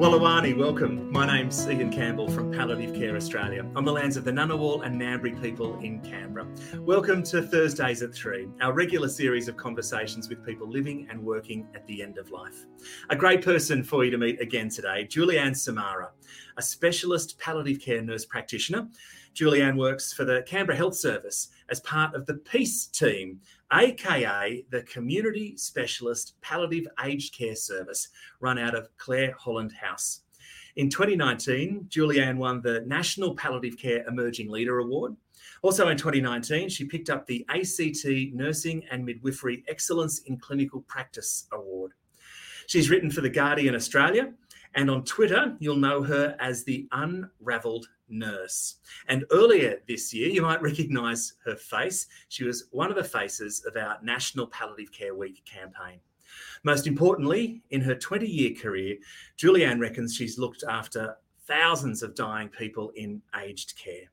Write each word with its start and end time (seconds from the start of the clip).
Walawani, 0.00 0.56
welcome. 0.56 1.12
My 1.12 1.26
name's 1.26 1.68
Ian 1.68 1.92
Campbell 1.92 2.26
from 2.30 2.50
Palliative 2.50 2.94
Care 2.94 3.16
Australia 3.16 3.66
on 3.76 3.84
the 3.84 3.92
lands 3.92 4.16
of 4.16 4.24
the 4.24 4.30
Ngunnawal 4.30 4.82
and 4.86 4.98
Ngambri 4.98 5.38
people 5.42 5.78
in 5.80 6.00
Canberra. 6.00 6.46
Welcome 6.78 7.22
to 7.24 7.42
Thursdays 7.42 8.00
at 8.00 8.14
3, 8.14 8.48
our 8.62 8.72
regular 8.72 9.10
series 9.10 9.46
of 9.46 9.58
conversations 9.58 10.30
with 10.30 10.42
people 10.42 10.66
living 10.66 11.06
and 11.10 11.22
working 11.22 11.68
at 11.74 11.86
the 11.86 12.02
end 12.02 12.16
of 12.16 12.30
life. 12.30 12.64
A 13.10 13.14
great 13.14 13.44
person 13.44 13.84
for 13.84 14.02
you 14.02 14.10
to 14.10 14.16
meet 14.16 14.40
again 14.40 14.70
today, 14.70 15.04
Juliane 15.06 15.54
Samara, 15.54 16.12
a 16.56 16.62
specialist 16.62 17.38
palliative 17.38 17.82
care 17.82 18.00
nurse 18.00 18.24
practitioner. 18.24 18.88
Juliane 19.34 19.76
works 19.76 20.14
for 20.14 20.24
the 20.24 20.42
Canberra 20.46 20.78
Health 20.78 20.96
Service 20.96 21.50
as 21.68 21.80
part 21.80 22.14
of 22.14 22.24
the 22.24 22.34
PEACE 22.34 22.86
team, 22.86 23.38
aka 23.72 24.64
the 24.70 24.82
Community 24.82 25.56
Specialist 25.56 26.34
Palliative 26.40 26.86
Aged 27.04 27.36
Care 27.36 27.56
Service, 27.56 28.08
run 28.40 28.58
out 28.58 28.74
of 28.74 28.88
Clare 28.96 29.34
Holland 29.38 29.72
House. 29.72 30.22
In 30.76 30.88
2019, 30.88 31.86
Juliane 31.88 32.38
won 32.38 32.62
the 32.62 32.82
National 32.86 33.34
Palliative 33.34 33.78
Care 33.78 34.04
Emerging 34.06 34.50
Leader 34.50 34.78
Award. 34.78 35.16
Also 35.62 35.88
in 35.88 35.96
2019, 35.96 36.68
she 36.68 36.84
picked 36.84 37.10
up 37.10 37.26
the 37.26 37.44
ACT 37.48 38.34
Nursing 38.34 38.84
and 38.90 39.04
Midwifery 39.04 39.64
Excellence 39.68 40.20
in 40.20 40.36
Clinical 40.38 40.82
Practice 40.82 41.46
Award. 41.52 41.92
She's 42.66 42.88
written 42.88 43.10
for 43.10 43.20
The 43.20 43.30
Guardian 43.30 43.74
Australia, 43.74 44.32
and 44.74 44.90
on 44.90 45.04
Twitter, 45.04 45.56
you'll 45.58 45.76
know 45.76 46.02
her 46.02 46.36
as 46.38 46.62
the 46.62 46.86
Unravelled 46.92 47.88
Nurse. 48.10 48.76
And 49.08 49.24
earlier 49.30 49.80
this 49.88 50.12
year, 50.12 50.28
you 50.28 50.42
might 50.42 50.62
recognise 50.70 51.34
her 51.44 51.56
face. 51.56 52.06
She 52.28 52.44
was 52.44 52.66
one 52.70 52.90
of 52.90 52.96
the 52.96 53.04
faces 53.04 53.64
of 53.66 53.76
our 53.76 53.98
National 54.02 54.46
Palliative 54.46 54.92
Care 54.92 55.14
Week 55.14 55.42
campaign. 55.44 56.00
Most 56.62 56.86
importantly, 56.86 57.62
in 57.70 57.80
her 57.80 57.94
20 57.94 58.26
year 58.26 58.54
career, 58.54 58.96
Juliane 59.36 59.80
reckons 59.80 60.14
she's 60.14 60.38
looked 60.38 60.62
after 60.68 61.16
thousands 61.46 62.02
of 62.02 62.14
dying 62.14 62.48
people 62.48 62.90
in 62.94 63.20
aged 63.40 63.76
care. 63.76 64.10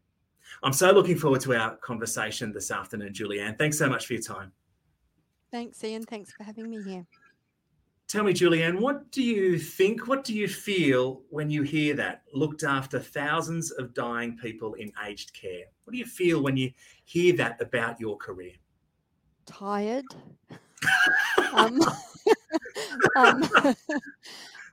I'm 0.63 0.73
so 0.73 0.91
looking 0.91 1.17
forward 1.17 1.41
to 1.41 1.55
our 1.55 1.75
conversation 1.77 2.51
this 2.51 2.71
afternoon, 2.71 3.13
Juliane. 3.13 3.55
Thanks 3.57 3.77
so 3.77 3.87
much 3.87 4.07
for 4.07 4.13
your 4.13 4.21
time. 4.21 4.51
Thanks, 5.51 5.83
Ian. 5.83 6.03
Thanks 6.03 6.31
for 6.31 6.43
having 6.43 6.69
me 6.69 6.81
here. 6.81 7.05
Tell 8.07 8.23
me, 8.23 8.31
Juliane, 8.31 8.79
what 8.79 9.11
do 9.11 9.21
you 9.21 9.59
think? 9.59 10.07
What 10.07 10.23
do 10.23 10.33
you 10.33 10.47
feel 10.47 11.23
when 11.29 11.49
you 11.49 11.63
hear 11.63 11.93
that? 11.95 12.21
Looked 12.33 12.63
after 12.63 12.99
thousands 12.99 13.71
of 13.71 13.93
dying 13.93 14.37
people 14.37 14.75
in 14.75 14.93
aged 15.05 15.33
care. 15.33 15.65
What 15.83 15.91
do 15.91 15.97
you 15.97 16.05
feel 16.05 16.41
when 16.41 16.55
you 16.55 16.71
hear 17.03 17.33
that 17.33 17.61
about 17.61 17.99
your 17.99 18.15
career? 18.15 18.53
Tired. 19.45 20.05
um, 21.53 21.81
um, 23.17 23.43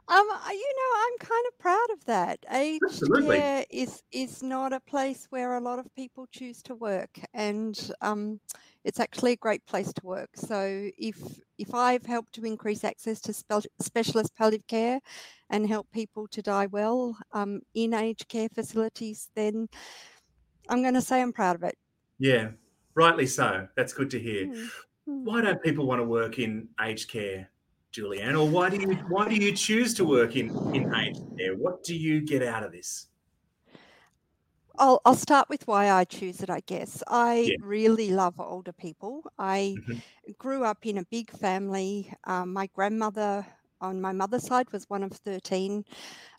um, 0.07 0.27
you 0.51 0.73
know, 0.77 0.93
I'm 0.99 1.19
kind 1.19 1.47
of 1.49 1.59
proud 1.59 1.87
of 1.93 2.05
that. 2.05 2.39
Aged 2.53 2.83
Absolutely. 2.85 3.37
care 3.37 3.65
is 3.71 4.03
is 4.13 4.43
not 4.43 4.73
a 4.73 4.81
place 4.81 5.27
where 5.31 5.57
a 5.57 5.61
lot 5.61 5.79
of 5.79 5.95
people 5.95 6.27
choose 6.31 6.63
to 6.65 6.75
work, 6.75 7.19
and 7.33 7.91
um, 8.03 8.39
it's 8.85 9.01
actually 9.01 9.33
a 9.33 9.37
great 9.37 9.65
place 9.67 9.93
to 9.95 10.07
work. 10.07 10.31
So 10.35 10.91
if 10.99 11.17
if 11.59 11.75
I've 11.75 12.05
helped 12.05 12.35
to 12.35 12.45
increase 12.45 12.85
access 12.85 13.21
to 13.23 13.33
spe- 13.33 13.67
specialist 13.81 14.35
palliative 14.37 14.67
care 14.67 15.01
and 15.49 15.67
help 15.67 15.91
people 15.91 16.29
to 16.29 16.43
die 16.43 16.67
well 16.67 17.17
um, 17.33 17.63
in 17.75 17.95
aged 17.95 18.29
care 18.29 18.49
facilities, 18.55 19.31
then 19.35 19.69
I'm 20.69 20.83
going 20.83 20.95
to 20.95 21.03
say 21.03 21.23
I'm 21.23 21.33
proud 21.33 21.57
of 21.57 21.63
it. 21.63 21.77
Yeah, 22.19 22.51
rightly 22.95 23.27
so. 23.27 23.69
That's 23.77 23.93
good 23.93 24.11
to 24.11 24.19
hear. 24.21 24.47
Mm. 24.47 24.71
Why 25.07 25.41
don't 25.41 25.63
people 25.63 25.87
want 25.87 26.01
to 26.01 26.05
work 26.05 26.39
in 26.39 26.69
aged 26.81 27.11
care, 27.11 27.51
Juliane? 27.95 28.37
Or 28.37 28.49
why 28.51 28.71
do 28.71 28.77
you 28.81 29.05
why 29.09 29.29
do 29.29 29.37
you 29.37 29.55
choose 29.55 29.95
to 29.95 30.05
work 30.05 30.37
in, 30.37 30.51
in 30.73 30.89
aged 30.95 31.23
care? 31.39 31.55
What 31.57 31.83
do 31.85 31.97
you 31.97 32.21
get 32.23 32.43
out 32.43 32.65
of 32.65 32.73
this? 32.73 33.09
I'll, 34.77 35.01
I'll 35.05 35.15
start 35.15 35.49
with 35.49 35.67
why 35.67 35.91
I 35.91 36.05
choose 36.05 36.43
it, 36.43 36.51
I 36.51 36.61
guess. 36.61 37.03
I 37.07 37.51
Yeah. 37.51 37.57
really 37.61 38.11
love 38.11 38.41
older 38.41 38.73
people. 38.73 39.23
I 39.39 39.79
Mhm. 39.79 40.03
grew 40.39 40.65
up 40.65 40.85
in 40.87 40.99
a 40.99 41.05
big 41.11 41.31
family. 41.31 42.13
Um, 42.25 42.53
my 42.53 42.67
grandmother 42.69 43.47
on 43.81 44.01
my 44.01 44.13
mother's 44.13 44.47
side 44.47 44.73
was 44.73 44.85
one 44.89 45.03
of 45.03 45.13
13, 45.13 45.85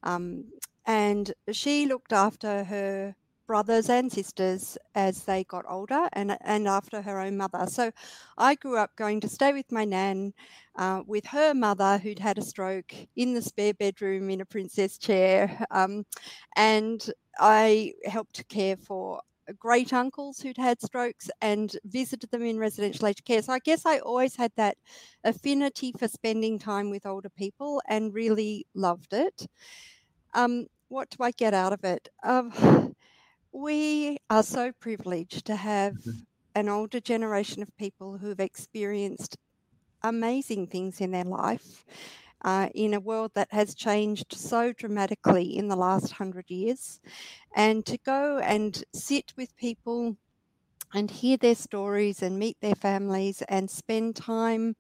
um, 0.04 0.52
and 0.86 1.34
she 1.52 1.86
looked 1.86 2.12
after 2.14 2.64
her 2.66 3.16
brothers 3.48 3.90
and 3.90 4.12
sisters 4.12 4.78
as 4.96 5.24
they 5.24 5.44
got 5.44 5.66
older 5.70 6.08
and, 6.14 6.38
and 6.42 6.68
after 6.68 7.02
her 7.02 7.20
own 7.20 7.38
mother. 7.38 7.66
So 7.68 7.92
I 8.38 8.56
grew 8.56 8.78
up 8.78 8.96
going 8.96 9.22
to 9.22 9.30
stay 9.30 9.54
with 9.54 9.72
my 9.72 9.86
nan 9.86 10.34
uh, 10.76 11.02
with 11.06 11.26
her 11.28 11.54
mother 11.54 11.98
who'd 11.98 12.20
had 12.20 12.38
a 12.38 12.42
stroke 12.44 12.94
in 13.16 13.34
the 13.34 13.42
spare 13.42 13.74
bedroom 13.74 14.30
in 14.30 14.42
a 14.42 14.46
princess 14.46 14.98
chair. 14.98 15.66
Um, 15.72 16.06
and 16.56 17.10
I 17.40 17.94
helped 18.06 18.48
care 18.50 18.78
for 18.78 19.22
great 19.60 19.94
uncles 19.94 20.40
who'd 20.40 20.58
had 20.58 20.82
strokes 20.82 21.30
and 21.42 21.76
visited 21.86 22.32
them 22.32 22.44
in 22.44 22.58
residential 22.58 23.08
aged 23.08 23.26
care. 23.26 23.42
So 23.42 23.54
I 23.54 23.60
guess 23.60 23.86
I 23.86 24.00
always 24.00 24.36
had 24.36 24.52
that 24.58 24.78
affinity 25.24 25.94
for 25.98 26.08
spending 26.08 26.58
time 26.58 26.90
with 26.90 27.06
older 27.06 27.30
people 27.30 27.82
and 27.88 28.14
really 28.14 28.66
loved 28.74 29.14
it. 29.14 29.48
Um, 30.34 30.68
what 30.88 31.10
do 31.10 31.24
I 31.24 31.32
get 31.32 31.54
out 31.54 31.74
of 31.74 31.84
it? 31.84 32.10
Um, 32.24 32.95
we 33.56 34.18
are 34.30 34.44
so 34.44 34.72
privileged 34.74 35.46
to 35.48 35.56
have 35.56 35.98
Mhm. 36.06 36.26
an 36.56 36.70
older 36.70 37.00
generation 37.00 37.62
of 37.64 37.76
people 37.78 38.18
who've 38.18 38.40
experienced 38.40 39.38
amazing 40.04 40.68
things 40.68 41.02
in 41.02 41.12
their 41.12 41.24
life 41.26 41.86
uh, 42.44 42.70
in 42.76 42.94
a 42.94 43.00
world 43.00 43.32
that 43.36 43.52
has 43.52 43.76
changed 43.76 44.34
so 44.34 44.74
dramatically 44.74 45.58
in 45.58 45.68
the 45.70 45.76
last 45.76 46.14
hundred 46.14 46.50
years. 46.50 47.00
And 47.56 47.86
to 47.88 47.98
go 48.00 48.40
and 48.40 48.84
sit 48.94 49.34
with 49.38 49.56
people 49.58 50.18
and 50.94 51.12
hear 51.12 51.38
their 51.38 51.56
stories 51.56 52.24
and 52.24 52.40
meet 52.40 52.58
their 52.62 52.76
families 52.76 53.42
and 53.50 53.70
spend 53.70 54.16
time 54.16 54.76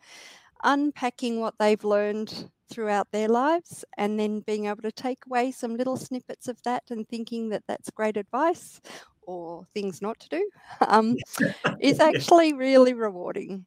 unpacking 0.63 1.39
what 1.41 1.55
they've 1.59 1.83
learned 1.83 2.51
throughout 2.69 3.07
their 3.11 3.27
lives 3.27 3.85
and 3.97 4.19
then 4.19 4.39
being 4.41 4.65
able 4.65 4.81
to 4.81 4.91
take 4.91 5.25
away 5.25 5.51
some 5.51 5.75
little 5.75 5.97
snippets 5.97 6.47
of 6.47 6.61
that 6.63 6.83
and 6.89 7.07
thinking 7.07 7.49
that 7.49 7.63
that's 7.67 7.89
great 7.91 8.17
advice 8.17 8.81
or 9.23 9.65
things 9.73 10.01
not 10.01 10.19
to 10.19 10.29
do 10.29 10.49
um, 10.87 11.15
is 11.79 11.99
actually 11.99 12.53
really 12.53 12.93
rewarding. 12.93 13.65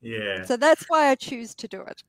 Yeah. 0.00 0.44
So 0.44 0.56
that's 0.56 0.84
why 0.88 1.10
I 1.10 1.14
choose 1.14 1.54
to 1.56 1.68
do 1.68 1.82
it. 1.82 2.02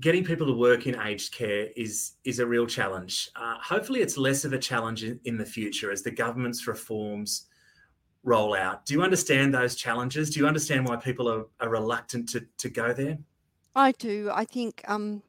Getting 0.00 0.24
people 0.24 0.46
to 0.46 0.52
work 0.52 0.86
in 0.86 0.98
aged 1.00 1.32
care 1.32 1.68
is 1.76 2.14
is 2.24 2.40
a 2.40 2.46
real 2.46 2.66
challenge. 2.66 3.30
Uh, 3.36 3.56
hopefully, 3.62 4.00
it's 4.00 4.18
less 4.18 4.44
of 4.44 4.52
a 4.52 4.58
challenge 4.58 5.04
in, 5.04 5.20
in 5.24 5.36
the 5.36 5.46
future 5.46 5.92
as 5.92 6.02
the 6.02 6.10
government's 6.10 6.66
reforms 6.66 7.46
roll 8.24 8.56
out. 8.56 8.84
Do 8.86 8.94
you 8.94 9.02
understand 9.02 9.54
those 9.54 9.76
challenges? 9.76 10.30
Do 10.30 10.40
you 10.40 10.48
understand 10.48 10.88
why 10.88 10.96
people 10.96 11.30
are, 11.30 11.44
are 11.60 11.68
reluctant 11.68 12.28
to, 12.30 12.44
to 12.58 12.68
go 12.70 12.92
there? 12.92 13.18
I 13.74 13.92
do. 13.92 14.30
I 14.32 14.44
think 14.44 14.82
um, 14.86 15.22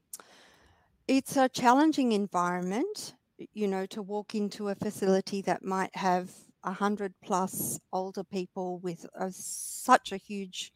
it's 1.08 1.38
a 1.38 1.50
challenging 1.50 2.12
environment, 2.12 3.16
you 3.54 3.68
know, 3.68 3.86
to 3.88 4.02
walk 4.02 4.36
into 4.36 4.70
a 4.70 4.76
facility 4.76 5.42
that 5.44 5.64
might 5.64 5.96
have 5.96 6.32
a 6.64 6.72
hundred 6.74 7.14
plus 7.24 7.80
older 7.94 8.24
people 8.24 8.80
with 8.80 9.06
a, 9.16 9.32
such 9.32 10.12
a 10.12 10.18
huge 10.18 10.74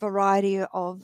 variety 0.00 0.60
of 0.72 1.02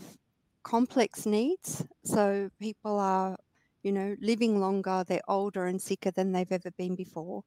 complex 0.63 1.27
needs. 1.27 1.85
So 2.05 2.51
people 2.59 2.99
are, 2.99 3.37
you 3.83 3.93
know, 3.93 4.17
living 4.21 4.61
longer, 4.61 5.05
they're 5.07 5.21
older 5.29 5.67
and 5.67 5.81
sicker 5.81 6.11
than 6.11 6.33
they've 6.33 6.51
ever 6.53 6.71
been 6.73 6.95
before. 6.95 7.45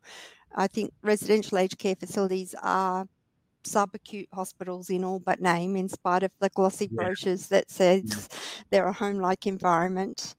I 0.55 0.67
think 0.67 0.93
residential 1.01 1.57
aged 1.57 1.79
care 1.79 1.95
facilities 1.95 2.55
are 2.61 3.07
subacute 3.65 4.27
hospitals 4.33 4.89
in 4.89 5.03
all 5.03 5.19
but 5.19 5.41
name, 5.41 5.75
in 5.75 5.89
spite 5.89 6.23
of 6.23 6.31
the 6.39 6.49
glossy 6.49 6.87
Yeah. 6.89 7.03
brochures 7.03 7.47
that 7.49 7.69
says 7.71 8.29
they're 8.71 8.87
a 8.87 8.93
home-like 8.93 9.47
environment. 9.47 10.35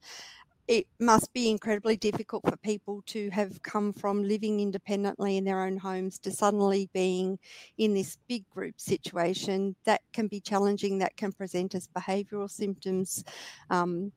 It 0.67 0.85
must 0.99 1.31
be 1.33 1.49
incredibly 1.49 1.95
difficult 1.95 2.43
for 2.45 2.57
people 2.57 3.01
to 3.07 3.29
have 3.29 3.61
come 3.63 3.93
from 3.93 4.23
living 4.23 4.59
independently 4.59 5.37
in 5.37 5.45
their 5.45 5.63
own 5.63 5.77
homes 5.77 6.19
to 6.19 6.31
suddenly 6.31 6.89
being 6.93 7.39
in 7.77 7.93
this 7.93 8.17
big 8.27 8.47
group 8.49 8.79
situation. 8.79 9.77
That 9.85 10.01
can 10.11 10.27
be 10.27 10.41
challenging. 10.41 10.97
That 10.99 11.15
can 11.15 11.31
present 11.31 11.73
as 11.73 11.87
behavioural 11.87 12.51
symptoms, 12.51 13.23
um, 13.69 14.11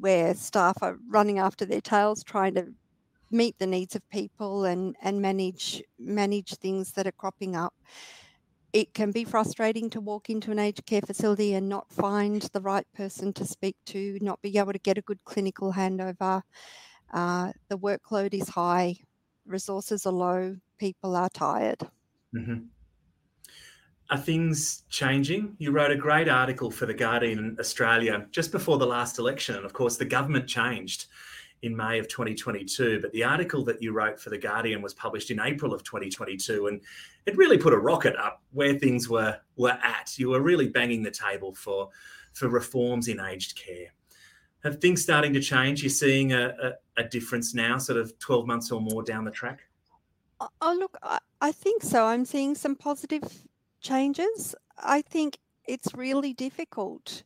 where 0.00 0.34
staff 0.34 0.78
are 0.82 0.98
running 1.08 1.40
after 1.40 1.64
their 1.66 1.80
tails 1.80 2.22
trying 2.22 2.54
to 2.54 2.72
meet 3.30 3.58
the 3.58 3.66
needs 3.66 3.96
of 3.96 4.08
people 4.10 4.64
and 4.64 4.94
and 5.02 5.20
manage 5.20 5.82
manage 5.98 6.54
things 6.56 6.92
that 6.92 7.06
are 7.06 7.12
cropping 7.12 7.56
up 7.56 7.74
it 8.74 8.92
can 8.92 9.12
be 9.12 9.24
frustrating 9.24 9.88
to 9.88 10.00
walk 10.00 10.28
into 10.28 10.50
an 10.50 10.58
aged 10.58 10.84
care 10.84 11.00
facility 11.00 11.54
and 11.54 11.68
not 11.68 11.90
find 11.92 12.42
the 12.52 12.60
right 12.60 12.86
person 12.92 13.32
to 13.32 13.46
speak 13.46 13.76
to 13.86 14.18
not 14.20 14.42
be 14.42 14.58
able 14.58 14.72
to 14.72 14.78
get 14.80 14.98
a 14.98 15.02
good 15.02 15.24
clinical 15.24 15.72
handover 15.72 16.42
uh, 17.12 17.52
the 17.68 17.78
workload 17.78 18.34
is 18.34 18.48
high 18.48 18.96
resources 19.46 20.04
are 20.04 20.12
low 20.12 20.56
people 20.78 21.16
are 21.16 21.30
tired 21.30 21.88
Mhm. 22.34 22.68
Are 24.10 24.18
things 24.18 24.82
changing? 24.90 25.56
You 25.58 25.70
wrote 25.70 25.90
a 25.90 25.96
great 25.96 26.28
article 26.28 26.70
for 26.70 26.84
The 26.84 26.94
Guardian 26.94 27.56
Australia 27.58 28.26
just 28.32 28.52
before 28.52 28.76
the 28.76 28.86
last 28.86 29.18
election. 29.18 29.54
And 29.54 29.64
of 29.64 29.72
course, 29.72 29.96
the 29.96 30.04
government 30.04 30.46
changed 30.46 31.06
in 31.62 31.76
May 31.76 31.98
of 31.98 32.08
2022. 32.08 33.00
But 33.00 33.12
the 33.12 33.24
article 33.24 33.64
that 33.64 33.82
you 33.82 33.92
wrote 33.92 34.20
for 34.20 34.30
The 34.30 34.38
Guardian 34.38 34.82
was 34.82 34.94
published 34.94 35.30
in 35.30 35.40
April 35.40 35.72
of 35.72 35.82
2022. 35.82 36.66
And 36.66 36.80
it 37.26 37.36
really 37.36 37.58
put 37.58 37.72
a 37.72 37.78
rocket 37.78 38.16
up 38.16 38.42
where 38.52 38.78
things 38.78 39.08
were, 39.08 39.38
were 39.56 39.78
at. 39.82 40.18
You 40.18 40.30
were 40.30 40.40
really 40.40 40.68
banging 40.68 41.02
the 41.02 41.10
table 41.10 41.54
for, 41.54 41.88
for 42.32 42.48
reforms 42.48 43.08
in 43.08 43.20
aged 43.20 43.56
care. 43.56 43.88
Have 44.62 44.80
things 44.80 45.02
starting 45.02 45.32
to 45.34 45.40
change? 45.40 45.82
You're 45.82 45.90
seeing 45.90 46.32
a, 46.32 46.54
a, 46.96 47.02
a 47.02 47.04
difference 47.04 47.54
now, 47.54 47.78
sort 47.78 47.98
of 47.98 48.18
12 48.18 48.46
months 48.46 48.70
or 48.70 48.80
more 48.80 49.02
down 49.02 49.24
the 49.24 49.30
track? 49.30 49.60
Oh, 50.40 50.48
oh 50.60 50.76
look, 50.78 50.96
I, 51.02 51.18
I 51.40 51.52
think 51.52 51.82
so. 51.82 52.06
I'm 52.06 52.24
seeing 52.24 52.54
some 52.54 52.74
positive 52.74 53.22
changes. 53.80 54.54
I 54.78 55.02
think 55.02 55.38
it's 55.66 55.94
really 55.94 56.32
difficult 56.32 57.22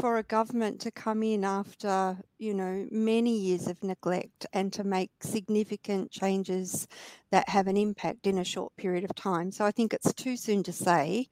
for 0.00 0.18
a 0.18 0.22
government 0.22 0.80
to 0.80 0.90
come 0.90 1.22
in 1.22 1.44
after, 1.44 2.16
you 2.38 2.54
know, 2.54 2.86
many 2.90 3.36
years 3.36 3.66
of 3.66 3.82
neglect 3.82 4.46
and 4.52 4.72
to 4.72 4.84
make 4.84 5.10
significant 5.20 6.10
changes 6.10 6.86
that 7.30 7.48
have 7.48 7.66
an 7.66 7.76
impact 7.76 8.26
in 8.26 8.38
a 8.38 8.44
short 8.44 8.74
period 8.76 9.04
of 9.04 9.14
time. 9.14 9.50
So 9.50 9.64
I 9.64 9.70
think 9.70 9.92
it's 9.92 10.12
too 10.14 10.36
soon 10.36 10.62
to 10.64 10.72
say. 10.72 11.28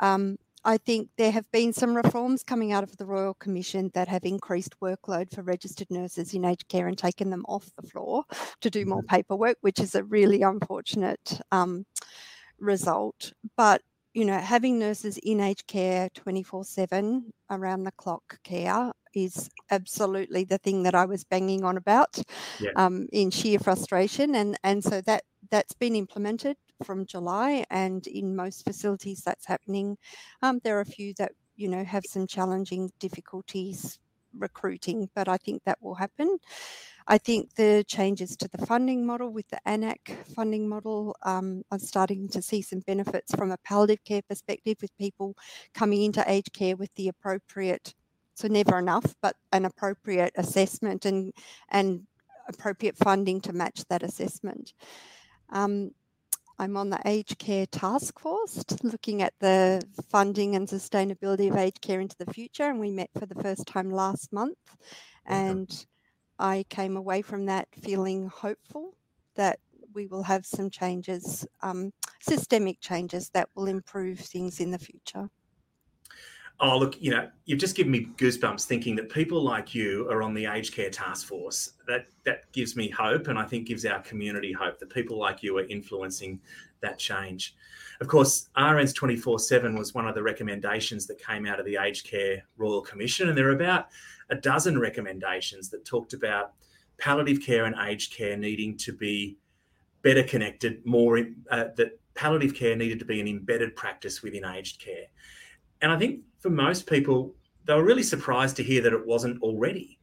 Um, 0.00 0.36
I 0.64 0.78
think 0.78 1.08
there 1.18 1.32
have 1.32 1.50
been 1.50 1.72
some 1.72 1.96
reforms 1.96 2.44
coming 2.44 2.72
out 2.72 2.84
of 2.84 2.96
the 2.96 3.06
Royal 3.06 3.34
Commission 3.34 3.90
that 3.94 4.06
have 4.06 4.24
increased 4.24 4.78
workload 4.80 5.34
for 5.34 5.42
registered 5.42 5.90
nurses 5.90 6.34
in 6.34 6.44
aged 6.44 6.68
care 6.68 6.86
and 6.86 6.96
taken 6.96 7.30
them 7.30 7.44
off 7.48 7.68
the 7.76 7.88
floor 7.88 8.24
to 8.60 8.70
do 8.70 8.86
more 8.86 9.00
mm-hmm. 9.00 9.16
paperwork, 9.16 9.56
which 9.60 9.80
is 9.80 9.94
a 9.94 10.04
really 10.04 10.42
unfortunate 10.42 11.40
um, 11.50 11.84
result. 12.60 13.32
But 13.56 13.82
you 14.14 14.24
know, 14.24 14.38
having 14.38 14.78
nurses 14.78 15.18
in 15.22 15.40
aged 15.40 15.66
care 15.66 16.08
24 16.14 16.64
7 16.64 17.32
around 17.50 17.84
the 17.84 17.92
clock 17.92 18.38
care 18.42 18.92
is 19.14 19.50
absolutely 19.70 20.44
the 20.44 20.58
thing 20.58 20.82
that 20.82 20.94
I 20.94 21.04
was 21.04 21.24
banging 21.24 21.64
on 21.64 21.76
about 21.76 22.18
yeah. 22.60 22.70
um, 22.76 23.08
in 23.12 23.30
sheer 23.30 23.58
frustration. 23.58 24.34
And, 24.34 24.58
and 24.64 24.82
so 24.82 25.00
that, 25.02 25.24
that's 25.50 25.74
been 25.74 25.96
implemented 25.96 26.56
from 26.84 27.06
July, 27.06 27.64
and 27.70 28.06
in 28.06 28.34
most 28.34 28.64
facilities 28.64 29.22
that's 29.24 29.46
happening. 29.46 29.96
Um, 30.42 30.60
there 30.64 30.76
are 30.78 30.82
a 30.82 30.86
few 30.86 31.14
that, 31.18 31.32
you 31.56 31.68
know, 31.68 31.84
have 31.84 32.04
some 32.08 32.26
challenging 32.26 32.90
difficulties 32.98 33.98
recruiting, 34.36 35.08
but 35.14 35.28
I 35.28 35.36
think 35.36 35.62
that 35.64 35.78
will 35.80 35.94
happen. 35.94 36.38
I 37.06 37.18
think 37.18 37.54
the 37.54 37.84
changes 37.86 38.36
to 38.36 38.48
the 38.48 38.64
funding 38.66 39.04
model 39.04 39.30
with 39.30 39.48
the 39.48 39.58
AN-ACC 39.66 40.26
funding 40.34 40.68
model 40.68 41.16
um, 41.22 41.62
are 41.70 41.78
starting 41.78 42.28
to 42.28 42.40
see 42.40 42.62
some 42.62 42.80
benefits 42.80 43.34
from 43.34 43.50
a 43.50 43.58
palliative 43.58 44.04
care 44.04 44.22
perspective 44.22 44.76
with 44.80 44.96
people 44.96 45.36
coming 45.74 46.02
into 46.02 46.24
aged 46.30 46.52
care 46.52 46.76
with 46.76 46.94
the 46.94 47.08
appropriate, 47.08 47.94
so 48.34 48.48
never 48.48 48.78
enough, 48.78 49.14
but 49.20 49.36
an 49.52 49.64
appropriate 49.64 50.32
assessment 50.36 51.04
and, 51.04 51.32
and 51.70 52.06
appropriate 52.48 52.96
funding 52.96 53.40
to 53.40 53.52
match 53.52 53.84
that 53.88 54.02
assessment. 54.02 54.72
Um, 55.50 55.92
I'm 56.58 56.76
on 56.76 56.90
the 56.90 57.00
aged 57.04 57.38
care 57.38 57.66
task 57.66 58.18
force 58.18 58.64
looking 58.82 59.22
at 59.22 59.34
the 59.40 59.82
funding 60.08 60.54
and 60.54 60.68
sustainability 60.68 61.50
of 61.50 61.56
aged 61.56 61.80
care 61.80 62.00
into 62.00 62.16
the 62.18 62.32
future, 62.32 62.64
and 62.64 62.78
we 62.78 62.90
met 62.90 63.10
for 63.18 63.26
the 63.26 63.40
first 63.42 63.66
time 63.66 63.90
last 63.90 64.32
month. 64.32 64.58
And 65.26 65.86
I 66.38 66.64
came 66.68 66.96
away 66.96 67.22
from 67.22 67.46
that 67.46 67.68
feeling 67.82 68.28
hopeful 68.28 68.96
that 69.36 69.58
we 69.94 70.06
will 70.06 70.22
have 70.22 70.46
some 70.46 70.70
changes, 70.70 71.46
um, 71.62 71.92
systemic 72.20 72.80
changes 72.80 73.30
that 73.30 73.48
will 73.54 73.66
improve 73.66 74.18
things 74.18 74.60
in 74.60 74.70
the 74.70 74.78
future. 74.78 75.28
Oh, 76.64 76.78
look, 76.78 77.02
you 77.02 77.10
know, 77.10 77.28
you've 77.44 77.58
just 77.58 77.74
given 77.74 77.90
me 77.90 78.06
goosebumps 78.16 78.66
thinking 78.66 78.94
that 78.94 79.10
people 79.10 79.42
like 79.42 79.74
you 79.74 80.08
are 80.08 80.22
on 80.22 80.32
the 80.32 80.46
aged 80.46 80.72
care 80.72 80.90
task 80.90 81.26
force. 81.26 81.72
That 81.88 82.06
that 82.24 82.50
gives 82.52 82.76
me 82.76 82.88
hope, 82.88 83.26
and 83.26 83.36
I 83.36 83.44
think 83.44 83.66
gives 83.66 83.84
our 83.84 84.00
community 84.02 84.52
hope 84.52 84.78
that 84.78 84.88
people 84.90 85.18
like 85.18 85.42
you 85.42 85.58
are 85.58 85.66
influencing 85.66 86.40
that 86.80 87.00
change. 87.00 87.56
Of 88.00 88.06
course, 88.06 88.48
RNs 88.56 88.94
24 88.94 89.40
7 89.40 89.76
was 89.76 89.92
one 89.92 90.06
of 90.06 90.14
the 90.14 90.22
recommendations 90.22 91.04
that 91.08 91.18
came 91.18 91.46
out 91.46 91.58
of 91.58 91.66
the 91.66 91.76
Aged 91.76 92.06
Care 92.06 92.44
Royal 92.56 92.80
Commission, 92.80 93.28
and 93.28 93.36
there 93.36 93.48
are 93.48 93.56
about 93.56 93.88
a 94.30 94.36
dozen 94.36 94.78
recommendations 94.78 95.68
that 95.70 95.84
talked 95.84 96.12
about 96.12 96.52
palliative 96.96 97.42
care 97.44 97.64
and 97.64 97.74
aged 97.84 98.14
care 98.14 98.36
needing 98.36 98.76
to 98.76 98.92
be 98.92 99.36
better 100.02 100.22
connected, 100.22 100.84
more 100.86 101.18
uh, 101.50 101.64
that 101.76 101.98
palliative 102.14 102.54
care 102.54 102.76
needed 102.76 103.00
to 103.00 103.04
be 103.04 103.20
an 103.20 103.26
embedded 103.26 103.74
practice 103.74 104.22
within 104.22 104.44
aged 104.44 104.80
care. 104.80 105.06
And 105.80 105.90
I 105.90 105.98
think 105.98 106.20
for 106.42 106.50
most 106.50 106.86
people, 106.86 107.34
they 107.64 107.74
were 107.74 107.84
really 107.84 108.02
surprised 108.02 108.56
to 108.56 108.64
hear 108.64 108.82
that 108.82 108.92
it 108.92 109.06
wasn't 109.06 109.40
already. 109.42 109.98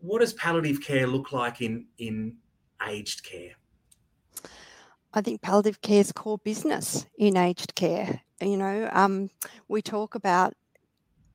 What 0.00 0.20
does 0.20 0.32
palliative 0.32 0.80
care 0.80 1.06
look 1.06 1.32
like 1.32 1.60
in, 1.60 1.86
in 1.98 2.36
aged 2.88 3.22
care? 3.22 3.52
I 5.12 5.20
think 5.20 5.42
palliative 5.42 5.82
care 5.82 6.00
is 6.00 6.10
core 6.10 6.38
business 6.38 7.04
in 7.18 7.36
aged 7.36 7.74
care. 7.74 8.22
You 8.40 8.56
know, 8.56 8.88
um, 8.92 9.28
we 9.68 9.82
talk 9.82 10.14
about 10.14 10.54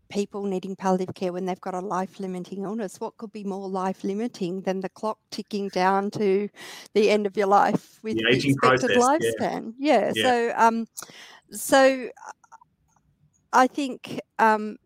people 0.09 0.45
needing 0.45 0.75
palliative 0.75 1.13
care 1.13 1.31
when 1.31 1.45
they've 1.45 1.61
got 1.61 1.75
a 1.75 1.79
life 1.79 2.19
limiting 2.19 2.63
illness. 2.63 2.99
What 2.99 3.15
could 3.17 3.31
be 3.31 3.43
more 3.43 3.69
life 3.69 4.03
limiting 4.03 4.61
than 4.61 4.79
the 4.79 4.89
clock 4.89 5.19
ticking 5.29 5.69
down 5.69 6.09
to 6.11 6.49
the 6.95 7.11
end 7.11 7.27
of 7.27 7.37
your 7.37 7.47
life 7.47 7.99
with 8.01 8.17
the, 8.17 8.23
the 8.23 8.49
expected 8.49 8.91
process, 8.93 9.35
lifespan? 9.39 9.73
Yeah. 9.77 9.99
yeah. 9.99 10.11
yeah. 10.15 10.23
So, 10.23 10.53
um, 10.55 10.87
so 11.51 12.09
I 13.57 13.65
think 13.65 14.21
um, 14.37 14.77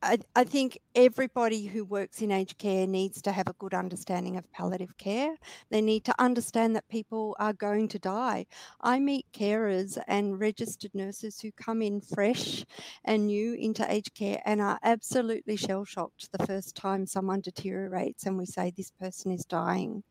I, 0.00 0.18
I, 0.36 0.44
think 0.44 0.78
everybody 0.94 1.66
who 1.66 1.84
works 1.84 2.22
in 2.22 2.30
aged 2.30 2.56
care 2.56 2.86
needs 2.86 3.20
to 3.22 3.32
have 3.32 3.48
a 3.48 3.54
good 3.54 3.74
understanding 3.74 4.36
of 4.36 4.48
palliative 4.52 4.96
care. 4.96 5.34
They 5.70 5.80
need 5.80 6.04
to 6.04 6.14
understand 6.20 6.76
that 6.76 6.88
people 6.88 7.34
are 7.40 7.52
going 7.52 7.88
to 7.88 7.98
die. 7.98 8.46
I 8.80 9.00
meet 9.00 9.26
carers 9.32 9.98
and 10.06 10.38
registered 10.38 10.94
nurses 10.94 11.40
who 11.40 11.50
come 11.50 11.82
in 11.82 12.00
fresh 12.00 12.64
and 13.04 13.26
new 13.26 13.54
into 13.54 13.84
aged 13.92 14.14
care 14.14 14.40
and 14.44 14.60
are 14.60 14.78
absolutely 14.84 15.56
shell 15.56 15.84
shocked 15.84 16.30
the 16.30 16.46
first 16.46 16.76
time 16.76 17.06
someone 17.06 17.40
deteriorates 17.40 18.26
and 18.26 18.38
we 18.38 18.46
say 18.46 18.72
this 18.76 18.92
person 18.92 19.32
is 19.32 19.44
dying. 19.44 20.04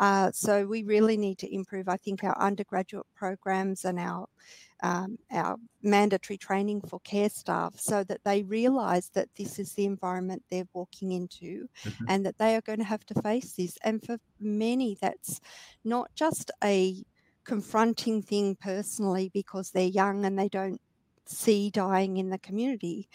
Uh, 0.00 0.30
so 0.32 0.64
we 0.64 0.84
really 0.84 1.18
need 1.18 1.36
to 1.36 1.54
improve, 1.54 1.86
I 1.86 1.98
think, 1.98 2.24
our 2.24 2.36
undergraduate 2.38 3.06
programs 3.14 3.84
and 3.84 3.98
our 3.98 4.26
um, 4.82 5.16
our 5.30 5.56
mandatory 5.82 6.36
training 6.36 6.82
for 6.82 7.00
care 7.00 7.30
staff 7.30 7.74
so 7.78 8.02
that 8.04 8.24
they 8.24 8.42
realise 8.42 9.08
that 9.10 9.28
this 9.36 9.58
is 9.58 9.72
the 9.72 9.84
environment 9.84 10.42
they're 10.50 10.68
walking 10.72 11.12
into 11.12 11.68
mm-hmm. 11.84 12.04
and 12.08 12.26
that 12.26 12.38
they 12.38 12.56
are 12.56 12.60
going 12.62 12.78
to 12.78 12.84
have 12.84 13.06
to 13.06 13.22
face 13.22 13.52
this. 13.52 13.78
And 13.84 14.04
for 14.04 14.18
many, 14.40 14.98
that's 15.00 15.40
not 15.84 16.10
just 16.14 16.50
a 16.64 17.02
confronting 17.44 18.22
thing 18.22 18.56
personally 18.56 19.30
because 19.32 19.70
they're 19.70 19.84
young 19.86 20.24
and 20.24 20.38
they 20.38 20.48
don't 20.48 20.80
see 21.26 21.70
dying 21.70 22.16
in 22.16 22.30
the 22.30 22.38
community, 22.38 23.08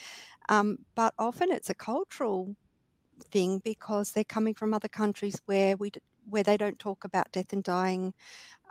um, 0.50 0.80
but 0.96 1.14
often 1.20 1.52
it's 1.52 1.70
a 1.70 1.76
cultural 1.76 2.56
thing 3.32 3.60
because 3.64 4.12
they're 4.12 4.24
coming 4.24 4.54
from 4.54 4.74
other 4.74 4.88
countries 4.88 5.40
where 5.46 5.76
we 5.78 5.92
where 6.30 6.44
they 6.44 6.58
don't 6.58 6.78
talk 6.78 7.06
about 7.06 7.32
death 7.32 7.54
and 7.54 7.64
dying 7.64 8.14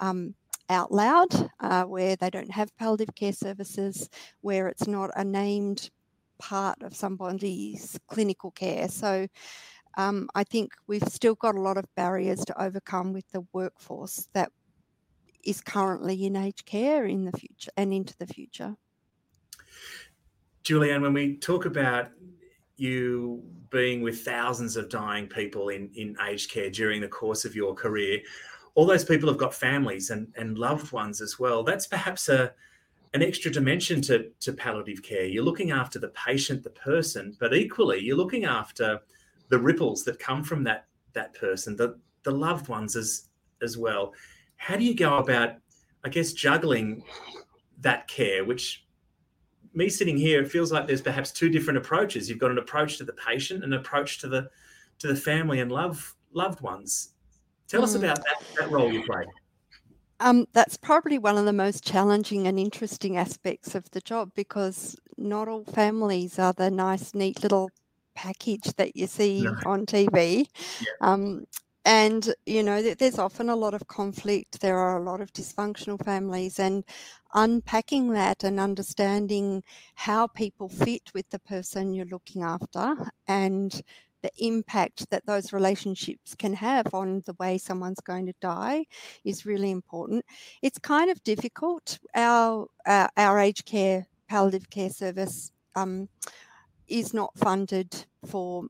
um, 0.01 0.35
out 0.69 0.93
loud, 0.93 1.29
uh, 1.61 1.85
where 1.85 2.17
they 2.17 2.31
don't 2.31 2.51
have 2.51 2.77
palliative 2.77 3.15
care 3.15 3.33
services, 3.33 4.09
where 4.41 4.69
it's 4.69 4.87
not 4.87 5.11
a 5.17 5.25
named 5.25 5.91
part 6.39 6.83
of 6.83 6.95
somebody's 6.95 7.99
clinical 8.09 8.51
care. 8.51 8.89
So 8.89 9.27
um, 9.97 10.29
I 10.35 10.45
think 10.45 10.73
we've 10.87 11.09
still 11.09 11.35
got 11.35 11.55
a 11.55 11.61
lot 11.61 11.79
of 11.79 11.85
barriers 11.95 12.45
to 12.47 12.63
overcome 12.63 13.13
with 13.13 13.29
the 13.33 13.47
workforce 13.53 14.29
that 14.35 14.53
is 15.45 15.61
currently 15.61 16.27
in 16.27 16.37
aged 16.37 16.67
care 16.67 17.07
in 17.07 17.25
the 17.25 17.33
future 17.33 17.71
and 17.77 17.93
into 17.93 18.17
the 18.19 18.27
future. 18.27 18.77
Juliane, 20.65 21.01
when 21.01 21.15
we 21.15 21.37
talk 21.37 21.65
about 21.65 22.09
you 22.77 23.43
being 23.71 24.03
with 24.03 24.25
thousands 24.25 24.77
of 24.77 24.91
dying 24.91 25.29
people 25.29 25.69
in, 25.71 25.89
in 25.95 26.17
aged 26.27 26.51
care 26.51 26.69
during 26.69 27.01
the 27.01 27.09
course 27.09 27.45
of 27.45 27.55
your 27.55 27.75
career, 27.75 28.21
all 28.77 28.87
those 28.87 29.05
people 29.05 29.29
have 29.29 29.39
got 29.39 29.55
families 29.55 30.11
and, 30.11 30.33
and 30.37 30.59
loved 30.59 30.93
ones 30.93 31.21
as 31.21 31.39
well. 31.39 31.65
That's 31.65 31.87
perhaps 31.87 32.29
a 32.29 32.53
an 33.15 33.23
extra 33.23 33.51
dimension 33.51 34.03
to, 34.03 34.29
to 34.41 34.53
palliative 34.53 35.03
care. 35.03 35.25
You're 35.25 35.45
looking 35.45 35.71
after 35.71 35.99
the 35.99 36.09
patient, 36.09 36.63
the 36.63 36.71
person, 36.71 37.35
but 37.41 37.55
equally 37.55 37.99
you're 38.01 38.17
looking 38.17 38.45
after 38.45 39.01
the 39.49 39.59
ripples 39.59 40.05
that 40.05 40.19
come 40.19 40.45
from 40.45 40.63
that 40.65 40.87
that 41.15 41.35
person, 41.35 41.75
the 41.77 41.99
the 42.23 42.31
loved 42.31 42.69
ones 42.69 42.95
as 42.95 43.29
as 43.63 43.79
well. 43.79 44.13
How 44.57 44.77
do 44.77 44.85
you 44.85 44.95
go 44.95 45.17
about, 45.17 45.55
I 46.05 46.11
guess, 46.11 46.33
juggling 46.33 47.03
that 47.81 48.07
care, 48.09 48.45
which 48.45 48.85
me 49.73 49.89
sitting 49.89 50.19
here, 50.19 50.43
it 50.43 50.51
feels 50.51 50.71
like 50.71 50.87
there's 50.87 51.03
perhaps 51.03 51.31
two 51.31 51.49
different 51.49 51.79
approaches. 51.79 52.29
You've 52.29 52.39
got 52.39 52.51
an 52.51 52.59
approach 52.59 52.99
to 52.99 53.05
the 53.05 53.13
patient, 53.15 53.65
an 53.65 53.73
approach 53.73 54.19
to 54.19 54.29
the 54.29 54.51
to 54.99 55.07
the 55.09 55.17
family 55.17 55.61
and 55.61 55.73
love 55.73 56.15
loved 56.33 56.61
ones. 56.61 57.15
Tell 57.69 57.81
mm. 57.81 57.85
us 57.85 57.95
about 57.95 58.17
that, 58.17 58.43
that 58.59 58.71
role 58.71 58.93
you 58.93 59.05
played. 59.05 59.29
Um, 60.21 60.47
that's 60.53 60.77
probably 60.79 61.19
one 61.19 61.37
of 61.37 61.45
the 61.45 61.53
most 61.53 61.85
challenging 61.85 62.47
and 62.47 62.59
interesting 62.59 63.19
aspects 63.19 63.75
of 63.75 63.91
the 63.91 64.01
job 64.01 64.31
because 64.35 64.97
not 65.19 65.47
all 65.47 65.65
families 65.65 66.39
are 66.39 66.55
the 66.55 66.71
nice, 66.71 67.15
neat 67.15 67.43
little 67.43 67.71
package 68.15 68.73
that 68.77 68.97
you 68.97 69.07
see 69.07 69.43
no. 69.43 69.55
on 69.67 69.85
TV. 69.85 70.47
Yeah. 70.81 70.87
Um, 71.03 71.47
and 71.87 72.35
you 72.47 72.65
know 72.65 72.83
there's 72.83 73.19
often 73.19 73.49
a 73.49 73.55
lot 73.57 73.73
of 73.73 73.87
conflict 73.87 74.61
there 74.61 74.77
are 74.77 74.99
a 74.99 75.05
lot 75.05 75.21
of 75.21 75.33
dysfunctional 75.33 76.05
families 76.05 76.59
and 76.59 76.85
unpacking 77.35 78.13
that 78.13 78.43
and 78.43 78.59
understanding 78.59 79.63
how 79.95 80.27
people 80.27 80.69
fit 80.69 81.03
with 81.15 81.31
the 81.31 81.39
person 81.39 81.95
you're 81.95 82.05
looking 82.07 82.43
after 82.43 82.97
and 83.29 83.83
the 84.23 84.31
impact 84.39 85.09
that 85.11 85.27
those 85.27 85.53
relationships 85.53 86.35
can 86.35 86.55
have 86.55 86.93
on 86.95 87.23
the 87.27 87.35
way 87.35 87.59
someone's 87.59 88.01
going 88.01 88.27
to 88.27 88.35
die 88.41 88.85
is 89.25 89.47
really 89.47 89.71
important 89.71 90.25
it's 90.63 90.79
kind 90.79 91.11
of 91.11 91.23
difficult 91.23 91.99
our 92.15 92.67
our, 92.87 93.11
our 93.17 93.39
aged 93.39 93.65
care 93.65 94.07
palliative 94.29 94.69
care 94.71 94.91
service 94.91 95.53
um, 95.75 96.09
is 96.89 97.13
not 97.13 97.37
funded 97.37 98.07
for 98.25 98.65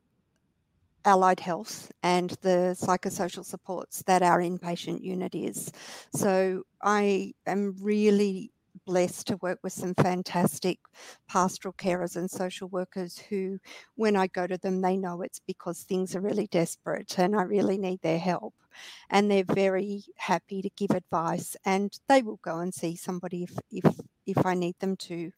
allied 1.07 1.39
health 1.39 1.89
and 2.03 2.31
the 2.41 2.75
psychosocial 2.79 3.45
supports 3.45 4.03
that 4.03 4.21
our 4.21 4.39
inpatient 4.39 5.01
unit 5.01 5.33
is. 5.33 5.71
So 6.13 6.63
I 6.81 7.33
am 7.45 7.75
really 7.79 8.51
blessed 8.87 9.27
to 9.27 9.37
work 9.37 9.59
with 9.61 9.73
some 9.73 9.93
fantastic 9.93 10.79
pastoral 11.27 11.73
carers 11.73 12.15
and 12.15 12.31
social 12.31 12.69
workers 12.69 13.19
who, 13.29 13.59
when 13.95 14.15
I 14.15 14.27
go 14.27 14.47
to 14.47 14.57
them, 14.57 14.81
they 14.81 14.97
know 14.97 15.21
it's 15.21 15.41
because 15.45 15.83
things 15.83 16.15
are 16.15 16.21
really 16.21 16.47
desperate 16.47 17.19
and 17.19 17.35
I 17.35 17.43
really 17.43 17.77
need 17.77 18.01
their 18.01 18.17
help. 18.17 18.55
And 19.09 19.29
they're 19.29 19.43
very 19.43 20.03
happy 20.15 20.61
to 20.61 20.69
give 20.77 20.91
advice 20.91 21.55
and 21.65 21.91
they 22.07 22.21
will 22.21 22.39
go 22.41 22.59
and 22.59 22.73
see 22.73 22.95
somebody 22.95 23.43
if, 23.43 23.51
if, 23.69 23.95
if 24.25 24.45
I 24.45 24.53
need 24.53 24.75
them 24.79 24.95
to. 24.97 25.31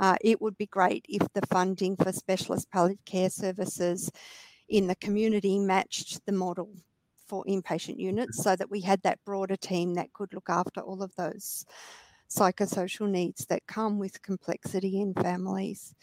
Uh, 0.00 0.16
it 0.20 0.42
would 0.42 0.58
be 0.58 0.66
great 0.66 1.06
if 1.08 1.22
the 1.32 1.46
funding 1.46 1.96
for 1.96 2.12
specialist 2.12 2.70
palliative 2.70 3.04
care 3.04 3.30
services 3.30 4.10
in 4.68 4.88
the 4.88 4.96
community 4.96 5.58
matched 5.58 6.20
the 6.26 6.32
model 6.32 6.70
for 7.28 7.44
inpatient 7.44 7.98
units 7.98 8.42
so 8.42 8.56
that 8.56 8.70
we 8.70 8.80
had 8.80 9.02
that 9.02 9.18
broader 9.24 9.56
team 9.56 9.94
that 9.94 10.12
could 10.12 10.32
look 10.32 10.48
after 10.48 10.80
all 10.80 11.02
of 11.02 11.14
those 11.16 11.64
psychosocial 12.28 13.08
needs 13.08 13.46
that 13.46 13.66
come 13.66 13.98
with 13.98 14.22
complexity 14.22 15.00
in 15.00 15.14
families. 15.14 15.94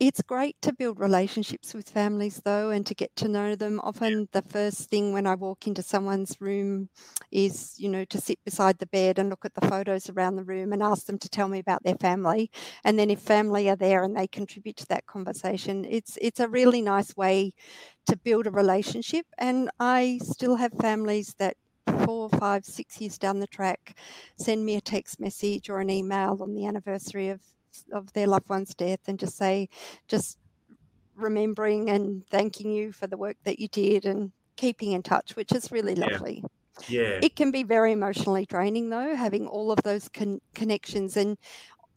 It's 0.00 0.22
great 0.22 0.54
to 0.62 0.72
build 0.72 1.00
relationships 1.00 1.74
with 1.74 1.90
families 1.90 2.40
though 2.44 2.70
and 2.70 2.86
to 2.86 2.94
get 2.94 3.16
to 3.16 3.26
know 3.26 3.56
them. 3.56 3.80
Often 3.82 4.28
the 4.30 4.42
first 4.42 4.88
thing 4.88 5.12
when 5.12 5.26
I 5.26 5.34
walk 5.34 5.66
into 5.66 5.82
someone's 5.82 6.36
room 6.40 6.88
is, 7.32 7.74
you 7.78 7.88
know, 7.88 8.04
to 8.04 8.20
sit 8.20 8.38
beside 8.44 8.78
the 8.78 8.86
bed 8.86 9.18
and 9.18 9.28
look 9.28 9.44
at 9.44 9.54
the 9.54 9.66
photos 9.68 10.08
around 10.08 10.36
the 10.36 10.44
room 10.44 10.72
and 10.72 10.84
ask 10.84 11.06
them 11.06 11.18
to 11.18 11.28
tell 11.28 11.48
me 11.48 11.58
about 11.58 11.82
their 11.82 11.96
family. 11.96 12.48
And 12.84 12.96
then 12.96 13.10
if 13.10 13.18
family 13.20 13.68
are 13.68 13.74
there 13.76 14.04
and 14.04 14.16
they 14.16 14.28
contribute 14.28 14.76
to 14.76 14.86
that 14.86 15.06
conversation, 15.06 15.84
it's 15.84 16.16
it's 16.22 16.38
a 16.38 16.48
really 16.48 16.80
nice 16.80 17.16
way 17.16 17.52
to 18.06 18.16
build 18.16 18.46
a 18.46 18.50
relationship. 18.52 19.26
And 19.38 19.70
I 19.80 20.20
still 20.22 20.56
have 20.56 20.72
families 20.74 21.34
that 21.38 21.56
four, 22.04 22.28
five, 22.30 22.64
six 22.64 23.00
years 23.00 23.18
down 23.18 23.40
the 23.40 23.46
track 23.46 23.96
send 24.38 24.64
me 24.64 24.76
a 24.76 24.80
text 24.80 25.20
message 25.20 25.68
or 25.68 25.80
an 25.80 25.90
email 25.90 26.38
on 26.40 26.54
the 26.54 26.66
anniversary 26.66 27.28
of 27.28 27.40
of 27.92 28.12
their 28.12 28.26
loved 28.26 28.48
one's 28.48 28.74
death 28.74 29.00
and 29.06 29.18
just 29.18 29.36
say, 29.36 29.68
just 30.08 30.38
remembering 31.14 31.90
and 31.90 32.24
thanking 32.30 32.72
you 32.72 32.92
for 32.92 33.06
the 33.06 33.16
work 33.16 33.36
that 33.44 33.58
you 33.58 33.68
did 33.68 34.04
and 34.04 34.32
keeping 34.56 34.92
in 34.92 35.02
touch, 35.02 35.36
which 35.36 35.52
is 35.52 35.72
really 35.72 35.94
lovely. 35.94 36.42
Yeah. 36.88 37.00
yeah. 37.00 37.20
It 37.22 37.36
can 37.36 37.50
be 37.50 37.62
very 37.62 37.92
emotionally 37.92 38.46
draining 38.46 38.90
though, 38.90 39.14
having 39.14 39.46
all 39.46 39.70
of 39.70 39.80
those 39.82 40.08
con- 40.08 40.40
connections 40.54 41.16
and 41.16 41.36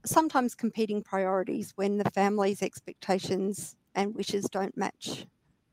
sometimes 0.06 0.56
competing 0.56 1.04
priorities 1.04 1.74
when 1.76 1.98
the 1.98 2.10
family's 2.12 2.64
expectations 2.64 3.76
and 3.96 4.16
wishes 4.16 4.46
don't 4.52 4.76
match 4.76 5.26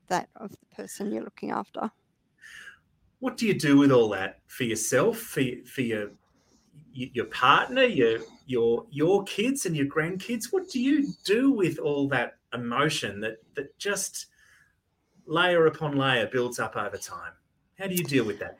that 0.09 0.29
of 0.37 0.51
the 0.51 0.77
person 0.77 1.13
you're 1.13 1.25
looking 1.25 1.51
after. 1.51 1.91
What 3.21 3.37
do 3.37 3.47
you 3.47 3.55
do 3.55 3.79
with 3.79 3.91
all 3.91 4.09
that 4.11 4.41
for 4.47 4.65
yourself, 4.65 5.19
for, 5.19 5.43
for 5.67 5.83
your 5.83 6.11
your 6.99 7.27
partner, 7.27 7.85
your 7.85 8.21
your 8.47 8.87
your 8.91 9.23
kids 9.25 9.67
and 9.67 9.77
your 9.77 9.87
grandkids. 9.87 10.47
What 10.51 10.69
do 10.69 10.81
you 10.81 11.13
do 11.25 11.53
with 11.53 11.79
all 11.79 12.09
that 12.09 12.39
emotion 12.53 13.21
that 13.21 13.37
that 13.55 13.79
just 13.79 14.27
layer 15.27 15.67
upon 15.67 15.97
layer 15.97 16.27
builds 16.27 16.59
up 16.59 16.77
over 16.77 16.97
time? 16.97 17.33
How 17.79 17.87
do 17.87 17.95
you 17.95 18.05
deal 18.05 18.25
with 18.25 18.41
that? 18.41 18.59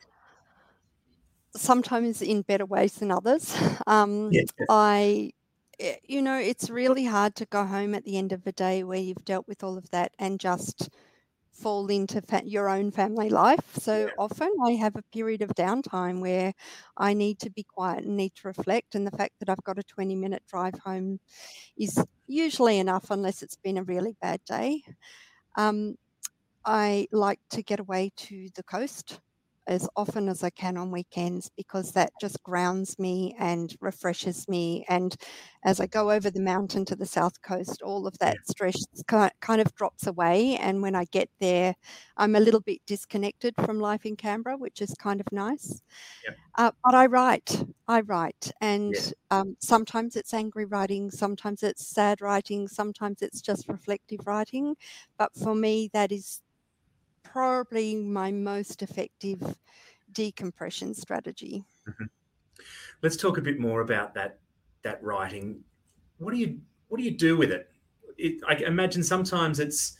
Sometimes 1.55 2.21
in 2.21 2.43
better 2.43 2.65
ways 2.65 2.95
than 2.95 3.11
others. 3.11 3.55
Um, 3.87 4.29
yeah. 4.31 4.43
I, 4.69 5.31
eh, 5.79 5.95
you 6.03 6.21
know, 6.21 6.37
it's 6.37 6.69
really 6.69 7.05
hard 7.05 7.35
to 7.37 7.45
go 7.45 7.65
home 7.65 7.95
at 7.95 8.05
the 8.05 8.17
end 8.17 8.31
of 8.31 8.45
a 8.45 8.51
day 8.51 8.83
where 8.83 8.99
you've 8.99 9.25
dealt 9.25 9.47
with 9.47 9.63
all 9.63 9.75
of 9.75 9.89
that 9.89 10.13
and 10.19 10.39
just 10.39 10.89
fall 11.61 11.87
into 11.87 12.21
fa- 12.21 12.43
your 12.45 12.69
own 12.69 12.91
family 12.91 13.29
life. 13.29 13.75
So 13.77 14.05
yeah. 14.05 14.13
often 14.17 14.51
I 14.65 14.71
have 14.71 14.95
a 14.95 15.03
period 15.13 15.41
of 15.41 15.49
downtime 15.55 16.21
where 16.21 16.53
I 16.97 17.13
need 17.13 17.39
to 17.39 17.49
be 17.49 17.63
quiet 17.63 18.05
and 18.05 18.17
need 18.17 18.33
to 18.35 18.47
reflect. 18.47 18.95
And 18.95 19.05
the 19.05 19.17
fact 19.17 19.33
that 19.39 19.49
I've 19.49 19.63
got 19.63 19.79
a 19.79 19.83
20 19.83 20.15
minute 20.15 20.43
drive 20.47 20.75
home 20.85 21.19
is 21.77 22.03
usually 22.27 22.79
enough, 22.79 23.11
unless 23.11 23.41
it's 23.41 23.57
been 23.57 23.77
a 23.77 23.83
really 23.83 24.15
bad 24.21 24.41
day. 24.45 24.83
Um, 25.57 25.95
I 26.65 27.07
like 27.11 27.39
to 27.51 27.63
get 27.63 27.79
away 27.79 28.11
to 28.17 28.49
the 28.55 28.63
coast 28.63 29.19
as 29.69 29.87
often 29.95 30.27
as 30.27 30.43
I 30.43 30.49
can 30.49 30.77
on 30.77 30.91
weekends 30.91 31.49
because 31.55 31.91
that 31.91 32.11
just 32.19 32.41
grounds 32.43 32.97
me 32.97 33.35
and 33.37 33.73
refreshes 33.79 34.47
me. 34.49 34.83
And 34.89 35.15
as 35.63 35.79
I 35.79 35.85
go 35.85 36.11
over 36.11 36.31
the 36.31 36.41
mountain 36.41 36.85
to 36.85 36.95
the 36.95 37.05
south 37.05 37.39
coast, 37.43 37.83
all 37.83 38.07
of 38.07 38.17
that 38.17 38.37
stress 38.47 38.83
kind 39.07 39.61
of 39.61 39.75
drops 39.75 40.07
away. 40.07 40.57
And 40.57 40.81
when 40.81 40.95
I 40.95 41.05
get 41.05 41.29
there, 41.39 41.75
I'm 42.17 42.35
a 42.35 42.39
little 42.39 42.61
bit 42.61 42.81
disconnected 42.87 43.53
from 43.63 43.79
life 43.79 44.05
in 44.05 44.15
Canberra, 44.15 44.57
which 44.57 44.81
is 44.81 44.95
kind 44.95 45.21
of 45.21 45.31
nice. 45.31 45.81
Uh, 46.57 46.71
but 46.83 46.95
I 46.95 47.05
write, 47.05 47.63
I 47.87 48.01
write, 48.01 48.51
and 48.59 48.93
yeah. 48.93 49.11
um, 49.31 49.55
sometimes 49.59 50.17
it's 50.17 50.33
angry 50.33 50.65
writing, 50.65 51.09
sometimes 51.09 51.63
it's 51.63 51.87
sad 51.87 52.19
writing, 52.19 52.67
sometimes 52.67 53.21
it's 53.21 53.39
just 53.39 53.69
reflective 53.69 54.25
writing. 54.25 54.75
But 55.17 55.33
for 55.35 55.55
me, 55.55 55.89
that 55.93 56.11
is 56.11 56.41
probably 57.31 57.95
my 57.95 58.31
most 58.31 58.81
effective 58.81 59.55
decompression 60.11 60.93
strategy. 60.93 61.63
Mm-hmm. 61.87 62.05
Let's 63.01 63.17
talk 63.17 63.37
a 63.37 63.41
bit 63.41 63.59
more 63.59 63.81
about 63.81 64.13
that 64.15 64.39
that 64.83 65.01
writing. 65.03 65.61
What 66.17 66.33
do 66.33 66.39
you 66.39 66.59
what 66.87 66.97
do 66.97 67.03
you 67.03 67.17
do 67.17 67.37
with 67.37 67.51
it? 67.51 67.69
it 68.17 68.41
I 68.47 68.55
imagine 68.55 69.03
sometimes 69.03 69.59
it's 69.59 69.97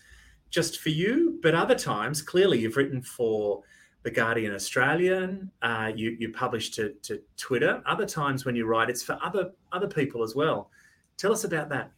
just 0.50 0.80
for 0.80 0.90
you, 0.90 1.40
but 1.44 1.54
other 1.54 1.76
times, 1.76 2.22
clearly, 2.22 2.60
you've 2.60 2.76
written 2.76 3.02
for 3.02 3.62
the 4.04 4.12
Guardian 4.12 4.54
Australian. 4.54 5.52
Uh, 5.62 5.92
you 5.96 6.18
you 6.20 6.32
publish 6.32 6.72
to, 6.72 6.94
to 7.04 7.22
Twitter. 7.38 7.82
Other 7.86 8.06
times 8.06 8.46
when 8.46 8.56
you 8.56 8.66
write, 8.66 8.90
it's 8.90 9.04
for 9.04 9.18
other 9.24 9.52
other 9.72 9.88
people 9.88 10.24
as 10.24 10.36
well. 10.36 10.72
Tell 11.18 11.32
us 11.32 11.44
about 11.44 11.70
that 11.70 11.92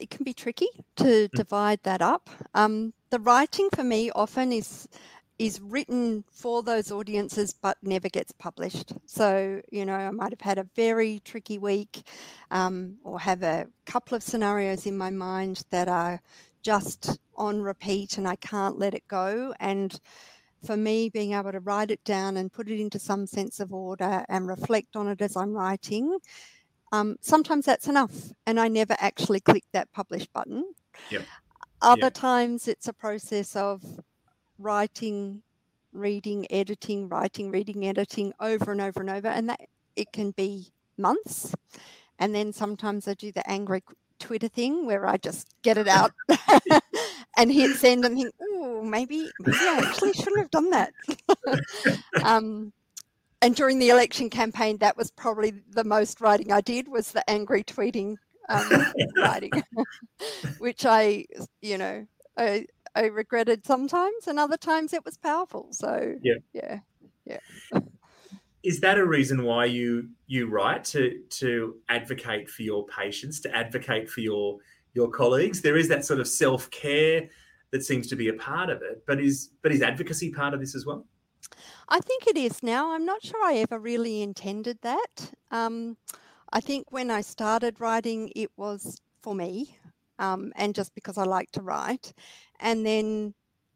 it 0.00 0.10
can 0.10 0.24
be 0.24 0.34
tricky 0.34 0.68
to 0.96 1.04
mm. 1.04 1.30
divide 1.32 1.80
that 1.84 2.02
up. 2.02 2.30
Um, 2.54 2.92
the 3.10 3.20
writing 3.20 3.68
for 3.74 3.84
me 3.84 4.10
often 4.10 4.52
is 4.52 4.88
is 5.38 5.60
written 5.60 6.24
for 6.30 6.62
those 6.62 6.92
audiences 6.92 7.52
but 7.60 7.76
never 7.82 8.08
gets 8.08 8.32
published. 8.32 8.92
So, 9.06 9.60
you 9.70 9.84
know, 9.84 9.94
I 9.94 10.10
might 10.10 10.30
have 10.30 10.40
had 10.40 10.58
a 10.58 10.68
very 10.76 11.20
tricky 11.24 11.58
week 11.58 12.06
um, 12.52 12.98
or 13.02 13.18
have 13.18 13.42
a 13.42 13.66
couple 13.84 14.16
of 14.16 14.22
scenarios 14.22 14.86
in 14.86 14.96
my 14.96 15.10
mind 15.10 15.64
that 15.70 15.88
are 15.88 16.20
just 16.62 17.18
on 17.36 17.60
repeat 17.60 18.16
and 18.16 18.28
I 18.28 18.36
can't 18.36 18.78
let 18.78 18.94
it 18.94 19.08
go. 19.08 19.52
And 19.58 19.98
for 20.64 20.76
me, 20.76 21.08
being 21.08 21.32
able 21.32 21.52
to 21.52 21.60
write 21.60 21.90
it 21.90 22.02
down 22.04 22.36
and 22.36 22.52
put 22.52 22.68
it 22.68 22.80
into 22.80 22.98
some 22.98 23.26
sense 23.26 23.60
of 23.60 23.72
order 23.72 24.24
and 24.28 24.46
reflect 24.46 24.96
on 24.96 25.08
it 25.08 25.20
as 25.20 25.36
I'm 25.36 25.52
writing 25.52 26.16
um, 26.94 27.16
sometimes 27.20 27.66
that's 27.66 27.88
enough, 27.88 28.32
and 28.46 28.60
I 28.60 28.68
never 28.68 28.94
actually 29.00 29.40
click 29.40 29.64
that 29.72 29.92
publish 29.92 30.26
button. 30.28 30.64
Yep. 31.10 31.22
Other 31.82 32.02
yep. 32.02 32.14
times 32.14 32.68
it's 32.68 32.86
a 32.86 32.92
process 32.92 33.56
of 33.56 33.82
writing, 34.60 35.42
reading, 35.92 36.46
editing, 36.50 37.08
writing, 37.08 37.50
reading, 37.50 37.84
editing 37.84 38.32
over 38.38 38.70
and 38.70 38.80
over 38.80 39.00
and 39.00 39.10
over, 39.10 39.26
and 39.26 39.48
that 39.48 39.60
it 39.96 40.12
can 40.12 40.30
be 40.30 40.68
months. 40.96 41.52
And 42.20 42.32
then 42.32 42.52
sometimes 42.52 43.08
I 43.08 43.14
do 43.14 43.32
the 43.32 43.48
angry 43.50 43.82
Twitter 44.20 44.48
thing 44.48 44.86
where 44.86 45.04
I 45.04 45.16
just 45.16 45.48
get 45.62 45.76
it 45.76 45.88
out 45.88 46.12
and 47.36 47.50
hit 47.50 47.76
send 47.76 48.04
and 48.04 48.16
think, 48.16 48.32
oh, 48.40 48.82
maybe, 48.84 49.28
maybe 49.40 49.58
I 49.58 49.82
actually 49.84 50.12
shouldn't 50.12 50.38
have 50.38 50.50
done 50.52 50.70
that. 50.70 50.92
um, 52.22 52.72
and 53.44 53.54
during 53.54 53.78
the 53.78 53.90
election 53.90 54.30
campaign, 54.30 54.78
that 54.78 54.96
was 54.96 55.10
probably 55.10 55.52
the 55.70 55.84
most 55.84 56.20
writing 56.22 56.50
I 56.50 56.62
did 56.62 56.88
was 56.88 57.12
the 57.12 57.28
angry 57.28 57.62
tweeting 57.62 58.16
um, 58.48 58.86
writing, 59.18 59.52
which 60.58 60.86
I, 60.86 61.26
you 61.60 61.76
know, 61.76 62.06
I, 62.38 62.66
I 62.94 63.04
regretted 63.06 63.66
sometimes, 63.66 64.26
and 64.28 64.38
other 64.38 64.56
times 64.56 64.94
it 64.94 65.04
was 65.04 65.18
powerful. 65.18 65.68
So 65.72 66.14
yeah, 66.22 66.34
yeah, 66.54 66.78
yeah. 67.26 67.38
is 68.62 68.80
that 68.80 68.96
a 68.96 69.04
reason 69.04 69.44
why 69.44 69.66
you 69.66 70.08
you 70.26 70.48
write 70.48 70.84
to 70.84 71.20
to 71.28 71.76
advocate 71.90 72.48
for 72.48 72.62
your 72.62 72.86
patients, 72.86 73.40
to 73.40 73.54
advocate 73.54 74.08
for 74.08 74.20
your 74.20 74.58
your 74.94 75.10
colleagues? 75.10 75.60
There 75.60 75.76
is 75.76 75.88
that 75.88 76.04
sort 76.06 76.18
of 76.18 76.26
self 76.26 76.70
care 76.70 77.28
that 77.72 77.84
seems 77.84 78.06
to 78.06 78.16
be 78.16 78.28
a 78.28 78.34
part 78.34 78.70
of 78.70 78.80
it, 78.80 79.04
but 79.06 79.20
is 79.20 79.50
but 79.62 79.70
is 79.70 79.82
advocacy 79.82 80.30
part 80.30 80.54
of 80.54 80.60
this 80.60 80.74
as 80.74 80.86
well? 80.86 81.04
I 81.88 82.00
think 82.00 82.26
it 82.26 82.36
is 82.36 82.62
now. 82.62 82.92
I'm 82.92 83.04
not 83.04 83.22
sure 83.22 83.42
I 83.44 83.56
ever 83.56 83.78
really 83.78 84.22
intended 84.22 84.78
that. 84.82 85.32
Um, 85.50 85.96
I 86.52 86.60
think 86.60 86.90
when 86.90 87.10
I 87.10 87.20
started 87.20 87.80
writing, 87.80 88.30
it 88.34 88.50
was 88.56 89.00
for 89.22 89.34
me 89.34 89.76
um, 90.18 90.52
and 90.56 90.74
just 90.74 90.94
because 90.94 91.18
I 91.18 91.24
like 91.24 91.50
to 91.52 91.62
write. 91.62 92.12
And 92.60 92.86
then 92.86 93.34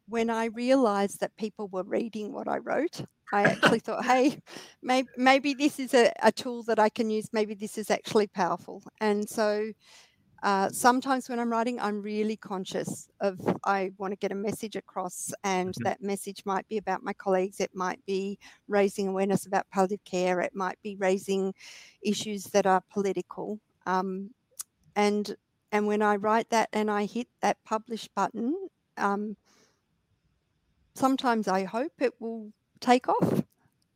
when 0.09 0.31
I 0.31 0.47
realized 0.47 1.21
that 1.21 1.37
people 1.37 1.69
were 1.69 1.83
reading 1.83 2.33
what 2.33 2.49
I 2.49 2.59
wrote, 2.59 3.03
I 3.33 3.43
actually 3.43 3.79
thought, 3.87 4.05
hey, 4.05 4.41
maybe, 4.83 5.09
maybe 5.17 5.55
this 5.55 5.79
is 5.79 5.93
a, 5.95 6.13
a, 6.23 6.33
tool 6.33 6.63
that 6.65 6.79
I 6.79 6.89
can 6.89 7.11
use. 7.11 7.29
Maybe 7.33 7.55
this 7.55 7.77
is 7.77 7.91
actually 7.91 8.27
powerful. 8.27 8.83
And 9.01 9.29
so 9.29 9.73
uh, 10.43 10.69
sometimes 10.71 11.29
when 11.29 11.41
I'm 11.41 11.51
writing, 11.51 11.81
I'm 11.81 12.01
really 12.01 12.37
conscious 12.37 13.09
of 13.21 13.41
I 13.65 13.93
want 13.99 14.13
to 14.13 14.17
get 14.17 14.33
a 14.33 14.37
message 14.37 14.77
across, 14.77 15.33
and 15.43 15.71
mm-hmm. 15.71 15.85
that 15.85 16.03
message 16.03 16.43
might 16.45 16.69
be 16.69 16.79
about 16.79 17.03
my 17.03 17.13
colleagues. 17.13 17.61
It 17.61 17.75
might 17.75 18.05
be 18.07 18.39
raising 18.69 19.09
awareness 19.09 19.47
about 19.47 19.69
palliative 19.71 20.05
care. 20.05 20.41
It 20.41 20.55
might 20.55 20.79
be 20.83 20.97
raising 20.97 21.55
issues 22.03 22.45
that 22.45 22.67
are 22.67 22.83
political. 22.93 23.59
Um, 23.87 24.31
and 24.95 25.37
and 25.73 25.87
when 25.87 26.03
I 26.03 26.17
write 26.17 26.51
that 26.51 26.69
and 26.73 26.91
I 26.91 27.05
hit 27.05 27.29
that 27.43 27.57
publish 27.65 28.09
button, 28.09 28.55
um, 28.97 29.37
sometimes 30.95 31.49
I 31.49 31.65
hope 31.65 31.93
it 31.99 32.15
will 32.21 32.53
take 32.81 33.09
off 33.09 33.43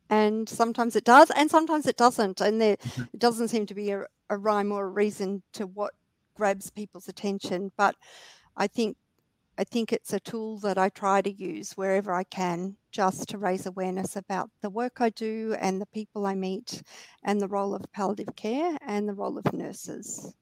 and 0.09 0.47
sometimes 0.47 0.95
it 0.95 1.05
does 1.05 1.31
and 1.31 1.49
sometimes 1.49 1.87
it 1.87 1.97
doesn't 1.97 2.41
and 2.41 2.59
there 2.61 2.77
mm-hmm. 2.77 3.03
it 3.13 3.19
doesn't 3.19 3.47
seem 3.47 3.65
to 3.65 3.73
be 3.73 3.91
a, 3.91 4.05
a, 4.29 4.37
rhyme 4.37 4.71
or 4.71 4.85
a 4.85 4.89
reason 4.89 5.41
to 5.53 5.65
what 5.67 5.93
grabs 6.35 6.69
people's 6.69 7.07
attention 7.07 7.71
but 7.77 7.95
i 8.57 8.67
think 8.67 8.97
i 9.57 9.63
think 9.63 9.91
it's 9.91 10.13
a 10.13 10.19
tool 10.19 10.57
that 10.59 10.77
i 10.77 10.89
try 10.89 11.21
to 11.21 11.31
use 11.31 11.73
wherever 11.73 12.13
i 12.13 12.23
can 12.23 12.75
just 12.91 13.27
to 13.27 13.37
raise 13.37 13.65
awareness 13.65 14.15
about 14.15 14.49
the 14.61 14.69
work 14.69 15.01
i 15.01 15.09
do 15.09 15.55
and 15.59 15.81
the 15.81 15.85
people 15.87 16.25
i 16.25 16.35
meet 16.35 16.81
and 17.23 17.41
the 17.41 17.47
role 17.47 17.73
of 17.73 17.91
palliative 17.91 18.35
care 18.35 18.77
and 18.85 19.07
the 19.07 19.13
role 19.13 19.37
of 19.37 19.53
nurses. 19.53 20.33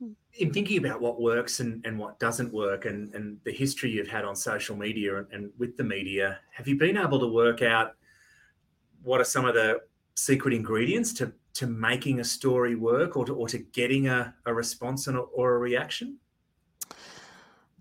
Hmm. 0.00 0.12
In 0.38 0.52
thinking 0.52 0.78
about 0.78 1.00
what 1.00 1.20
works 1.20 1.60
and, 1.60 1.84
and 1.86 1.98
what 1.98 2.18
doesn't 2.18 2.52
work 2.52 2.84
and, 2.84 3.14
and 3.14 3.38
the 3.44 3.52
history 3.52 3.90
you've 3.90 4.08
had 4.08 4.24
on 4.24 4.36
social 4.36 4.76
media 4.76 5.18
and, 5.18 5.26
and 5.32 5.50
with 5.58 5.76
the 5.76 5.84
media, 5.84 6.38
have 6.52 6.68
you 6.68 6.76
been 6.76 6.96
able 6.96 7.20
to 7.20 7.28
work 7.28 7.62
out 7.62 7.92
what 9.02 9.20
are 9.20 9.24
some 9.24 9.44
of 9.44 9.54
the 9.54 9.80
secret 10.14 10.54
ingredients 10.54 11.12
to, 11.14 11.32
to 11.56 11.66
making 11.66 12.20
a 12.20 12.24
story 12.24 12.74
work 12.74 13.16
or 13.16 13.24
to, 13.24 13.34
or 13.34 13.48
to 13.48 13.58
getting 13.58 14.08
a, 14.08 14.34
a 14.44 14.52
response 14.52 15.08
or, 15.08 15.18
or 15.18 15.54
a 15.54 15.58
reaction? 15.58 16.18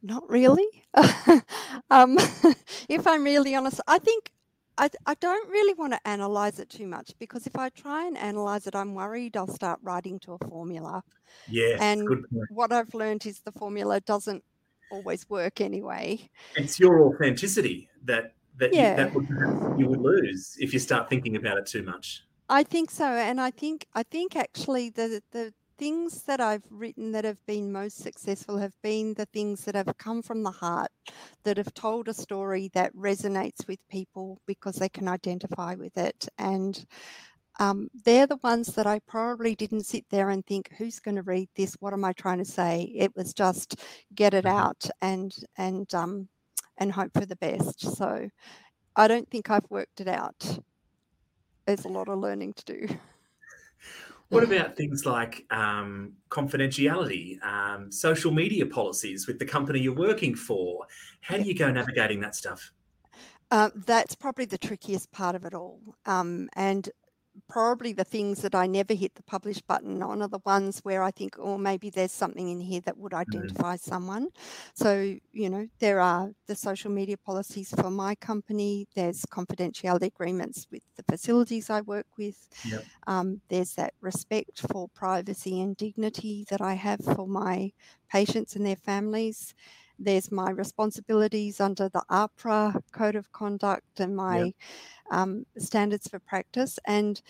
Not 0.01 0.29
really. 0.29 0.67
um, 1.89 2.17
if 2.89 3.07
I'm 3.07 3.23
really 3.23 3.55
honest, 3.55 3.81
I 3.87 3.99
think 3.99 4.31
I, 4.77 4.89
I 5.05 5.15
don't 5.15 5.49
really 5.49 5.73
want 5.73 5.93
to 5.93 6.07
analyze 6.07 6.59
it 6.59 6.69
too 6.69 6.87
much 6.87 7.13
because 7.19 7.47
if 7.47 7.57
I 7.57 7.69
try 7.69 8.05
and 8.05 8.17
analyze 8.17 8.67
it, 8.67 8.75
I'm 8.75 8.93
worried 8.93 9.35
I'll 9.35 9.47
start 9.47 9.79
writing 9.81 10.19
to 10.19 10.33
a 10.33 10.47
formula. 10.47 11.03
Yeah. 11.49 11.77
And 11.79 12.25
what 12.49 12.71
I've 12.71 12.93
learned 12.93 13.25
is 13.25 13.39
the 13.39 13.51
formula 13.51 13.99
doesn't 14.01 14.43
always 14.91 15.29
work 15.29 15.59
anyway. 15.59 16.29
It's 16.55 16.79
your 16.79 17.03
authenticity 17.07 17.89
that 18.05 18.33
that, 18.57 18.73
yeah. 18.73 18.91
you, 18.91 18.95
that 18.95 19.13
would, 19.13 19.79
you 19.79 19.87
would 19.87 19.99
lose 19.99 20.55
if 20.59 20.71
you 20.71 20.79
start 20.79 21.09
thinking 21.09 21.35
about 21.35 21.57
it 21.57 21.65
too 21.65 21.83
much. 21.83 22.23
I 22.49 22.63
think 22.63 22.91
so, 22.91 23.05
and 23.05 23.41
I 23.41 23.51
think 23.51 23.85
I 23.93 24.03
think 24.03 24.35
actually 24.35 24.89
the 24.91 25.21
the 25.31 25.53
things 25.77 26.23
that 26.23 26.39
I've 26.39 26.63
written 26.69 27.11
that 27.11 27.25
have 27.25 27.43
been 27.45 27.71
most 27.71 27.97
successful 27.97 28.57
have 28.57 28.73
been 28.81 29.13
the 29.13 29.25
things 29.33 29.65
that 29.65 29.75
have 29.75 29.91
come 29.97 30.21
from 30.21 30.43
the 30.43 30.51
heart, 30.51 30.91
that 31.43 31.57
have 31.57 31.73
told 31.73 32.07
a 32.07 32.13
story 32.13 32.69
that 32.73 32.95
resonates 32.95 33.67
with 33.67 33.79
people 33.89 34.39
because 34.45 34.75
they 34.75 34.89
can 34.89 35.07
identify 35.07 35.75
with 35.75 35.97
it. 35.97 36.27
And 36.37 36.85
um, 37.59 37.89
they're 38.05 38.27
the 38.27 38.39
ones 38.43 38.67
that 38.75 38.87
I 38.87 38.99
probably 39.07 39.55
didn't 39.55 39.85
sit 39.85 40.05
there 40.09 40.29
and 40.29 40.45
think, 40.45 40.69
who's 40.77 40.99
going 40.99 41.15
to 41.15 41.23
read 41.23 41.49
this? 41.55 41.75
What 41.79 41.93
am 41.93 42.05
I 42.05 42.13
trying 42.13 42.39
to 42.39 42.45
say? 42.45 42.93
It 42.95 43.15
was 43.15 43.33
just 43.33 43.81
get 44.13 44.33
it 44.33 44.45
mm-hmm. 44.45 44.57
out 44.57 44.89
and 45.01 45.33
and 45.57 45.93
um, 45.93 46.29
and 46.77 46.91
hope 46.91 47.11
for 47.13 47.25
the 47.25 47.37
best. 47.37 47.81
So 47.97 48.29
I 48.95 49.07
don't 49.07 49.29
think 49.29 49.49
I've 49.49 49.69
worked 49.69 50.01
it 50.01 50.07
out. 50.07 50.59
There's 51.65 51.85
a 51.85 51.89
lot 51.89 52.09
of 52.09 52.19
learning 52.19 52.53
to 52.53 52.65
do. 52.65 52.87
What 54.29 54.43
about 54.43 54.75
things 54.75 55.05
like 55.05 55.45
um, 55.51 56.13
confidentiality, 56.29 57.43
um, 57.45 57.91
social 57.91 58.31
media 58.31 58.65
policies 58.65 59.27
with 59.27 59.37
the 59.37 59.45
company 59.45 59.79
you're 59.79 59.93
working 59.93 60.33
for? 60.33 60.87
How 61.21 61.37
do 61.37 61.43
you 61.43 61.53
go 61.53 61.71
navigating 61.71 62.21
that 62.21 62.35
stuff? 62.35 62.71
Uh, 63.51 63.69
that's 63.85 64.15
probably 64.15 64.45
the 64.45 64.57
trickiest 64.57 65.11
part 65.11 65.35
of 65.35 65.45
it 65.45 65.53
all. 65.53 65.79
Um, 66.07 66.49
and 66.53 66.89
probably 67.47 67.93
the 67.93 68.03
things 68.03 68.41
that 68.41 68.55
I 68.55 68.67
never 68.67 68.93
hit 68.93 69.15
the 69.15 69.23
publish 69.23 69.61
button 69.61 70.01
on 70.01 70.21
are 70.21 70.27
the 70.27 70.39
ones 70.45 70.79
where 70.83 71.03
I 71.03 71.11
think, 71.11 71.35
oh, 71.39 71.57
maybe 71.57 71.89
there's 71.89 72.11
something 72.11 72.49
in 72.49 72.59
here 72.59 72.81
that 72.81 72.97
would 72.97 73.11
mm. 73.11 73.19
identify 73.19 73.75
someone. 73.75 74.29
So, 74.73 75.15
you 75.31 75.49
know, 75.49 75.67
there 75.79 75.99
are 75.99 76.31
the 76.47 76.55
social 76.55 76.91
media 76.91 77.17
policies 77.17 77.73
for 77.77 77.89
my 77.89 78.15
company, 78.15 78.87
there's 78.95 79.25
confidentiality 79.25 80.07
agreements 80.07 80.67
with 80.71 80.83
the 80.95 81.03
facilities 81.03 81.69
I 81.69 81.81
work 81.81 82.07
with, 82.17 82.47
yep. 82.63 82.83
um, 83.07 83.41
there's 83.49 83.73
that 83.75 83.93
respect 84.01 84.61
for 84.71 84.87
privacy 84.89 85.61
and 85.61 85.75
dignity 85.77 86.45
that 86.49 86.61
I 86.61 86.73
have 86.73 87.03
for 87.03 87.27
my 87.27 87.71
patients 88.09 88.55
and 88.55 88.65
their 88.65 88.75
families. 88.75 89.53
There's 89.97 90.29
my 90.29 90.49
responsibilities 90.49 91.61
under 91.61 91.87
the 91.87 92.03
AHPRA 92.09 92.81
code 92.91 93.15
of 93.15 93.31
conduct 93.31 93.99
and 93.99 94.15
my 94.15 94.45
yep 94.45 94.53
um, 95.11 95.45
standards 95.57 96.07
for 96.07 96.19
practice. 96.19 96.79
And 96.85 97.21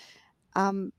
um, 0.56 0.92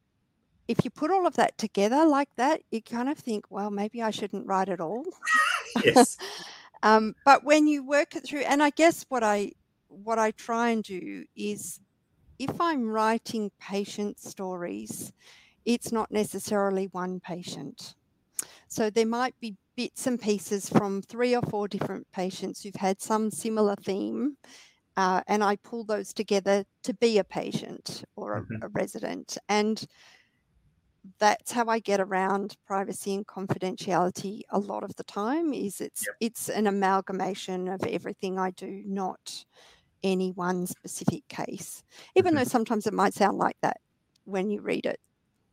if 0.69 0.85
you 0.85 0.91
put 0.91 1.11
all 1.11 1.27
of 1.27 1.35
that 1.37 1.57
together 1.59 2.05
like 2.05 2.29
that, 2.37 2.63
you 2.71 2.83
kind 2.83 3.09
of 3.09 3.19
think, 3.19 3.47
well, 3.51 3.71
maybe 3.71 4.03
I 4.03 4.11
shouldn't 4.11 4.47
write 4.47 4.69
at 4.69 4.81
all. 4.81 5.05
yes. 5.85 6.19
um, 6.83 7.15
but 7.25 7.45
when 7.45 7.67
you 7.67 7.85
work 7.85 8.17
it 8.17 8.25
through, 8.25 8.41
and 8.41 8.63
I 8.63 8.71
guess 8.71 9.05
what 9.09 9.23
I 9.23 9.53
what 9.89 10.19
I 10.19 10.33
try 10.33 10.71
and 10.71 10.83
do 10.83 11.25
is, 11.37 11.81
if 12.39 12.61
I'm 12.61 12.89
writing 12.89 13.51
patient 13.61 14.19
stories, 14.19 15.13
it's 15.65 15.91
not 15.91 16.11
necessarily 16.11 16.89
one 16.93 17.21
patient. 17.21 17.95
So 18.69 18.91
there 18.91 19.07
might 19.07 19.35
be 19.41 19.57
bits 19.77 20.07
and 20.07 20.21
pieces 20.21 20.69
from 20.69 21.03
three 21.03 21.35
or 21.35 21.43
four 21.43 21.69
different 21.69 22.07
patients 22.13 22.63
who've 22.63 22.75
had 22.75 23.01
some 23.01 23.31
similar 23.31 23.77
theme 23.77 24.37
uh, 24.97 25.23
and 25.27 25.45
I 25.45 25.57
pull 25.57 25.85
those 25.85 26.13
together 26.13 26.65
to 26.85 26.95
be 26.95 27.19
a 27.19 27.25
patient 27.25 28.05
or 28.17 28.39
a, 28.39 28.41
mm-hmm. 28.43 28.63
a, 28.63 28.69
resident. 28.69 29.37
And 29.49 29.85
that's 31.19 31.53
how 31.53 31.67
I 31.67 31.79
get 31.79 32.01
around 32.01 32.57
privacy 32.67 33.15
and 33.15 33.27
confidentiality 33.27 34.43
a 34.51 34.59
lot 34.59 34.83
of 34.83 34.97
the 34.97 35.05
time 35.05 35.53
is 35.53 35.81
it's 35.81 36.05
yep. 36.07 36.17
it's 36.21 36.49
an 36.49 36.67
amalgamation 36.67 37.69
of 37.69 37.83
everything 37.85 38.39
I 38.39 38.51
do, 38.51 38.83
not 38.87 39.45
any 40.03 40.33
one 40.33 40.67
specific 40.67 41.27
case. 41.29 41.83
Even 42.15 42.31
mm-hmm. 42.31 42.39
though 42.39 42.45
sometimes 42.45 42.87
it 42.87 42.95
might 42.95 43.15
sound 43.15 43.39
like 43.39 43.57
that 43.63 43.79
when 44.25 44.51
you 44.51 44.61
read 44.61 44.87
it. 44.87 45.01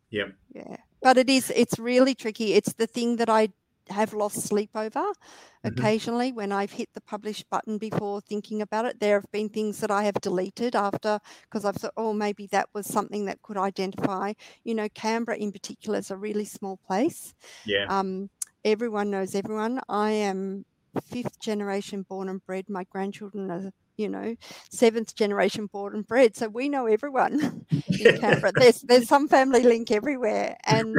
Yeah. 0.09 0.27
Yeah. 0.53 0.77
But 1.01 1.17
it 1.17 1.29
is 1.29 1.51
it's 1.55 1.77
really 1.77 2.15
tricky. 2.15 2.53
It's 2.53 2.73
the 2.73 2.87
thing 2.87 3.17
that 3.17 3.29
I 3.29 3.49
have 3.89 4.13
lost 4.13 4.41
sleep 4.41 4.71
over 4.75 4.99
mm-hmm. 4.99 5.67
occasionally 5.67 6.31
when 6.31 6.51
I've 6.51 6.71
hit 6.71 6.89
the 6.93 7.01
publish 7.01 7.43
button 7.43 7.77
before 7.77 8.21
thinking 8.21 8.61
about 8.61 8.85
it. 8.85 8.99
There 8.99 9.19
have 9.19 9.31
been 9.31 9.49
things 9.49 9.79
that 9.79 9.91
I 9.91 10.03
have 10.03 10.15
deleted 10.15 10.75
after 10.75 11.19
because 11.43 11.65
I've 11.65 11.75
thought, 11.75 11.93
oh, 11.97 12.13
maybe 12.13 12.47
that 12.47 12.69
was 12.73 12.87
something 12.87 13.25
that 13.25 13.41
could 13.41 13.57
identify. 13.57 14.33
You 14.63 14.75
know, 14.75 14.87
Canberra 14.89 15.37
in 15.37 15.51
particular 15.51 15.99
is 15.99 16.11
a 16.11 16.17
really 16.17 16.45
small 16.45 16.79
place. 16.87 17.33
Yeah. 17.65 17.85
Um, 17.89 18.29
everyone 18.63 19.09
knows 19.11 19.35
everyone. 19.35 19.81
I 19.89 20.11
am 20.11 20.65
fifth 21.01 21.39
generation 21.39 22.03
born 22.03 22.29
and 22.29 22.45
bred. 22.45 22.69
My 22.69 22.83
grandchildren 22.85 23.49
are 23.51 23.71
you 23.97 24.09
know, 24.09 24.35
seventh 24.69 25.15
generation 25.15 25.67
born 25.67 25.95
and 25.95 26.07
bred. 26.07 26.35
So 26.35 26.49
we 26.49 26.69
know 26.69 26.87
everyone 26.87 27.65
in 27.71 28.17
Canberra. 28.17 28.51
There's 28.55 28.81
there's 28.81 29.07
some 29.07 29.27
family 29.27 29.63
link 29.63 29.91
everywhere, 29.91 30.57
and 30.65 30.95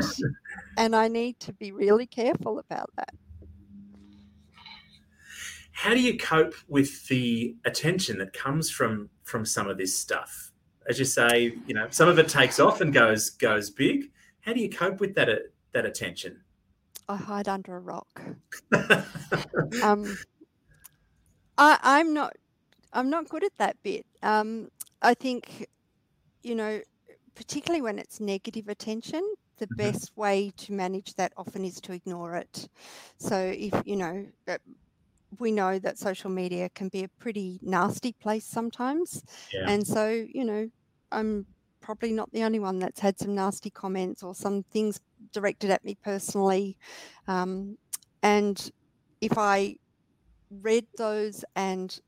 and 0.76 0.94
I 0.94 1.09
need 1.09 1.40
to 1.40 1.52
be 1.52 1.72
really 1.72 2.07
careful 2.07 2.59
about 2.59 2.90
that. 2.96 3.14
How 5.72 5.90
do 5.90 6.00
you 6.00 6.16
cope 6.16 6.54
with 6.68 7.07
the 7.09 7.57
attention 7.64 8.18
that 8.18 8.33
comes 8.33 8.70
from 8.70 9.11
from 9.24 9.44
some 9.44 9.68
of 9.68 9.76
this 9.76 9.96
stuff? 9.96 10.52
As 10.88 10.98
you 10.98 11.04
say, 11.04 11.57
you 11.66 11.74
know, 11.74 11.88
some 11.90 12.09
of 12.09 12.18
it 12.18 12.28
takes 12.28 12.61
off 12.61 12.80
and 12.80 12.92
goes 12.92 13.30
goes 13.30 13.70
big. 13.70 14.11
How 14.40 14.52
do 14.52 14.61
you 14.61 14.70
cope 14.70 15.00
with 15.00 15.14
that 15.16 15.28
that 15.72 15.85
attention? 15.85 16.40
I 17.09 17.16
hide 17.16 17.48
under 17.48 17.76
a 17.76 17.80
rock. 17.80 18.22
um, 19.83 20.16
I, 21.59 21.78
I'm 21.83 22.14
not 22.14 22.35
I'm 22.94 23.11
not 23.11 23.28
good 23.28 23.44
at 23.44 23.57
that 23.59 23.76
bit. 23.83 24.07
Um, 24.22 24.70
I 25.02 25.14
think 25.14 25.66
you 26.42 26.54
know, 26.54 26.83
particularly 27.37 27.83
when 27.83 27.98
it's 27.98 28.20
negative 28.20 28.68
attention, 28.68 29.22
the 29.59 29.68
Mhm. 29.70 29.78
best 29.78 30.12
way 30.16 30.52
to 30.59 30.72
manage 30.72 31.14
that 31.16 31.33
often 31.37 31.64
is 31.64 31.80
to 31.83 31.92
ignore 31.92 32.37
it. 32.37 32.68
So 33.18 33.38
if 33.57 33.74
you 33.87 33.96
know, 33.96 34.26
we 35.38 35.50
know 35.52 35.78
that 35.78 35.98
social 35.98 36.30
media 36.30 36.68
can 36.74 36.88
be 36.88 37.04
a 37.04 37.09
pretty 37.18 37.59
nasty 37.62 38.12
place 38.12 38.46
sometimes, 38.46 39.22
Yeah. 39.52 39.68
and 39.68 39.87
so 39.87 40.09
you 40.33 40.44
know, 40.44 40.68
I'm 41.11 41.46
probably 41.80 42.12
not 42.12 42.30
the 42.33 42.42
only 42.44 42.61
one 42.61 42.78
that's 42.78 43.00
had 43.00 43.18
some 43.18 43.35
nasty 43.35 43.70
comments 43.70 44.22
or 44.22 44.35
some 44.35 44.62
things 44.64 45.00
directed 45.33 45.70
at 45.70 45.85
me 45.85 45.96
personally. 46.02 46.76
Um, 47.26 47.76
and 48.22 48.70
if 49.20 49.37
I 49.37 49.76
read 50.50 50.87
those 50.98 51.44
and 51.57 51.98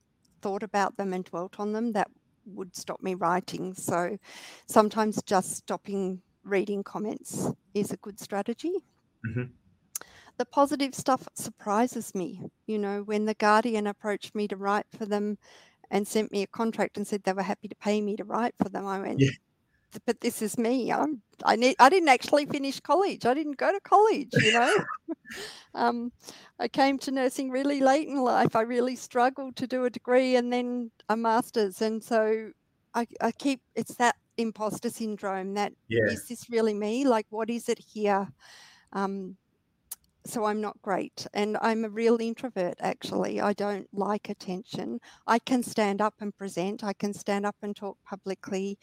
thought 0.46 0.62
about 0.62 0.96
them 0.96 1.12
and 1.12 1.24
dwelt 1.24 1.60
on 1.60 1.72
them, 1.72 1.92
that 1.92 2.08
would 2.46 2.76
stop 2.76 3.02
me 3.02 3.14
writing. 3.14 3.74
So 3.74 4.18
sometimes 4.68 5.22
just 5.22 5.56
stopping 5.56 6.22
reading 6.44 6.84
comments 6.84 7.50
is 7.74 7.92
a 7.92 7.96
good 7.98 8.20
strategy. 8.20 8.74
Mhm. 9.24 9.56
The 10.38 10.46
positive 10.46 10.94
stuff 10.94 11.28
surprises 11.34 12.14
me. 12.14 12.48
You 12.66 12.78
know, 12.78 13.02
when 13.02 13.24
The 13.26 13.34
Guardian 13.34 13.86
approached 13.86 14.34
me 14.34 14.48
to 14.48 14.56
write 14.56 14.86
for 14.90 15.04
them 15.06 15.38
and 15.90 16.06
sent 16.08 16.32
me 16.32 16.42
a 16.42 16.46
contract 16.48 16.96
and 16.98 17.06
said 17.06 17.24
they 17.24 17.32
were 17.34 17.42
happy 17.44 17.68
to 17.68 17.76
pay 17.76 18.02
me 18.02 18.16
to 18.16 18.24
write 18.24 18.54
for 18.62 18.68
them, 18.68 18.86
I 18.86 19.00
went, 19.00 19.24
Yeah. 19.24 19.30
But 20.06 20.20
this 20.20 20.42
is 20.42 20.58
me. 20.58 20.92
I'm 20.92 21.22
I 21.44 21.56
need 21.56 21.76
I 21.78 21.88
didn't 21.88 22.08
actually 22.08 22.46
finish 22.46 22.80
college. 22.80 23.26
I 23.26 23.34
didn't 23.34 23.56
go 23.56 23.72
to 23.72 23.80
college, 23.80 24.34
you 24.40 24.52
know. 24.52 24.72
um, 25.74 26.12
I 26.58 26.68
came 26.68 26.98
to 27.00 27.10
nursing 27.10 27.50
really 27.50 27.80
late 27.80 28.08
in 28.08 28.18
life. 28.18 28.56
I 28.56 28.62
really 28.62 28.96
struggled 28.96 29.56
to 29.56 29.66
do 29.66 29.84
a 29.84 29.90
degree 29.90 30.36
and 30.36 30.52
then 30.52 30.90
a 31.08 31.16
master's. 31.16 31.82
And 31.82 32.02
so 32.02 32.50
I, 32.94 33.06
I 33.20 33.32
keep 33.32 33.60
it's 33.74 33.96
that 33.96 34.16
imposter 34.36 34.90
syndrome 34.90 35.54
that 35.54 35.72
Yeah. 35.88 36.12
is 36.12 36.26
this 36.28 36.50
really 36.50 36.74
me? 36.74 37.06
Like 37.06 37.26
what 37.30 37.50
is 37.50 37.68
it 37.68 37.78
here? 37.78 38.28
Um, 38.92 39.36
so 40.26 40.44
I'm 40.44 40.60
not 40.60 40.80
great. 40.82 41.26
And 41.34 41.56
I'm 41.60 41.84
a 41.84 41.88
real 41.88 42.18
introvert, 42.20 42.74
actually. 42.80 43.40
I 43.40 43.52
don't 43.52 43.86
like 43.92 44.28
attention. 44.28 44.98
I 45.26 45.38
can 45.38 45.62
stand 45.62 46.00
up 46.00 46.14
and 46.20 46.36
present, 46.36 46.82
I 46.84 46.92
can 46.92 47.14
stand 47.14 47.46
up 47.46 47.56
and 47.62 47.74
talk 47.74 47.98
publicly. 48.04 48.78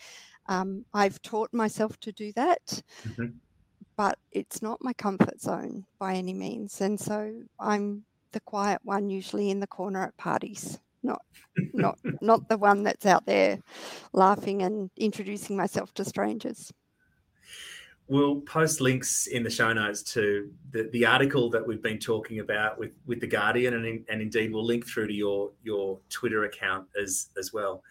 Um, 0.48 0.86
I've 0.94 1.22
taught 1.22 1.54
myself 1.54 1.98
to 2.02 2.12
do 2.12 2.32
that, 2.34 2.82
Mhm. 3.06 3.36
but 3.96 4.18
it's 4.32 4.62
not 4.62 4.84
my 4.84 4.94
comfort 4.94 5.40
zone 5.40 5.86
by 6.00 6.16
any 6.16 6.34
means. 6.34 6.82
And 6.82 7.00
so 7.00 7.44
I'm 7.60 8.06
the 8.32 8.42
quiet 8.42 8.82
one, 8.84 9.10
usually 9.10 9.50
in 9.50 9.60
the 9.60 9.68
corner 9.68 10.04
at 10.04 10.18
parties. 10.18 10.80
Not, 11.02 11.22
not, 11.74 12.00
not 12.22 12.48
the 12.50 12.58
one 12.58 12.84
that's 12.84 13.06
out 13.06 13.26
there 13.26 13.60
laughing 14.14 14.64
and 14.64 14.90
introducing 14.98 15.56
myself 15.58 15.94
to 15.96 16.06
strangers. 16.06 16.72
We'll 18.08 18.42
post 18.42 18.82
links 18.82 19.28
in 19.28 19.44
the 19.44 19.50
show 19.50 19.72
notes 19.72 20.04
to 20.14 20.52
the, 20.72 20.90
the 20.92 21.06
article 21.06 21.50
that 21.52 21.66
we've 21.66 21.82
been 21.82 22.00
talking 22.00 22.40
about 22.40 22.78
with, 22.78 22.92
with 23.06 23.22
the 23.22 23.28
Guardian, 23.28 23.76
and, 23.76 23.86
in, 23.86 24.06
and 24.10 24.22
indeed 24.22 24.52
we'll 24.52 24.66
link 24.66 24.86
through 24.86 25.08
to 25.08 25.14
your 25.14 25.52
your 25.64 26.00
Twitter 26.10 26.44
account 26.44 26.86
as 27.02 27.30
as 27.38 27.54
well. 27.54 27.82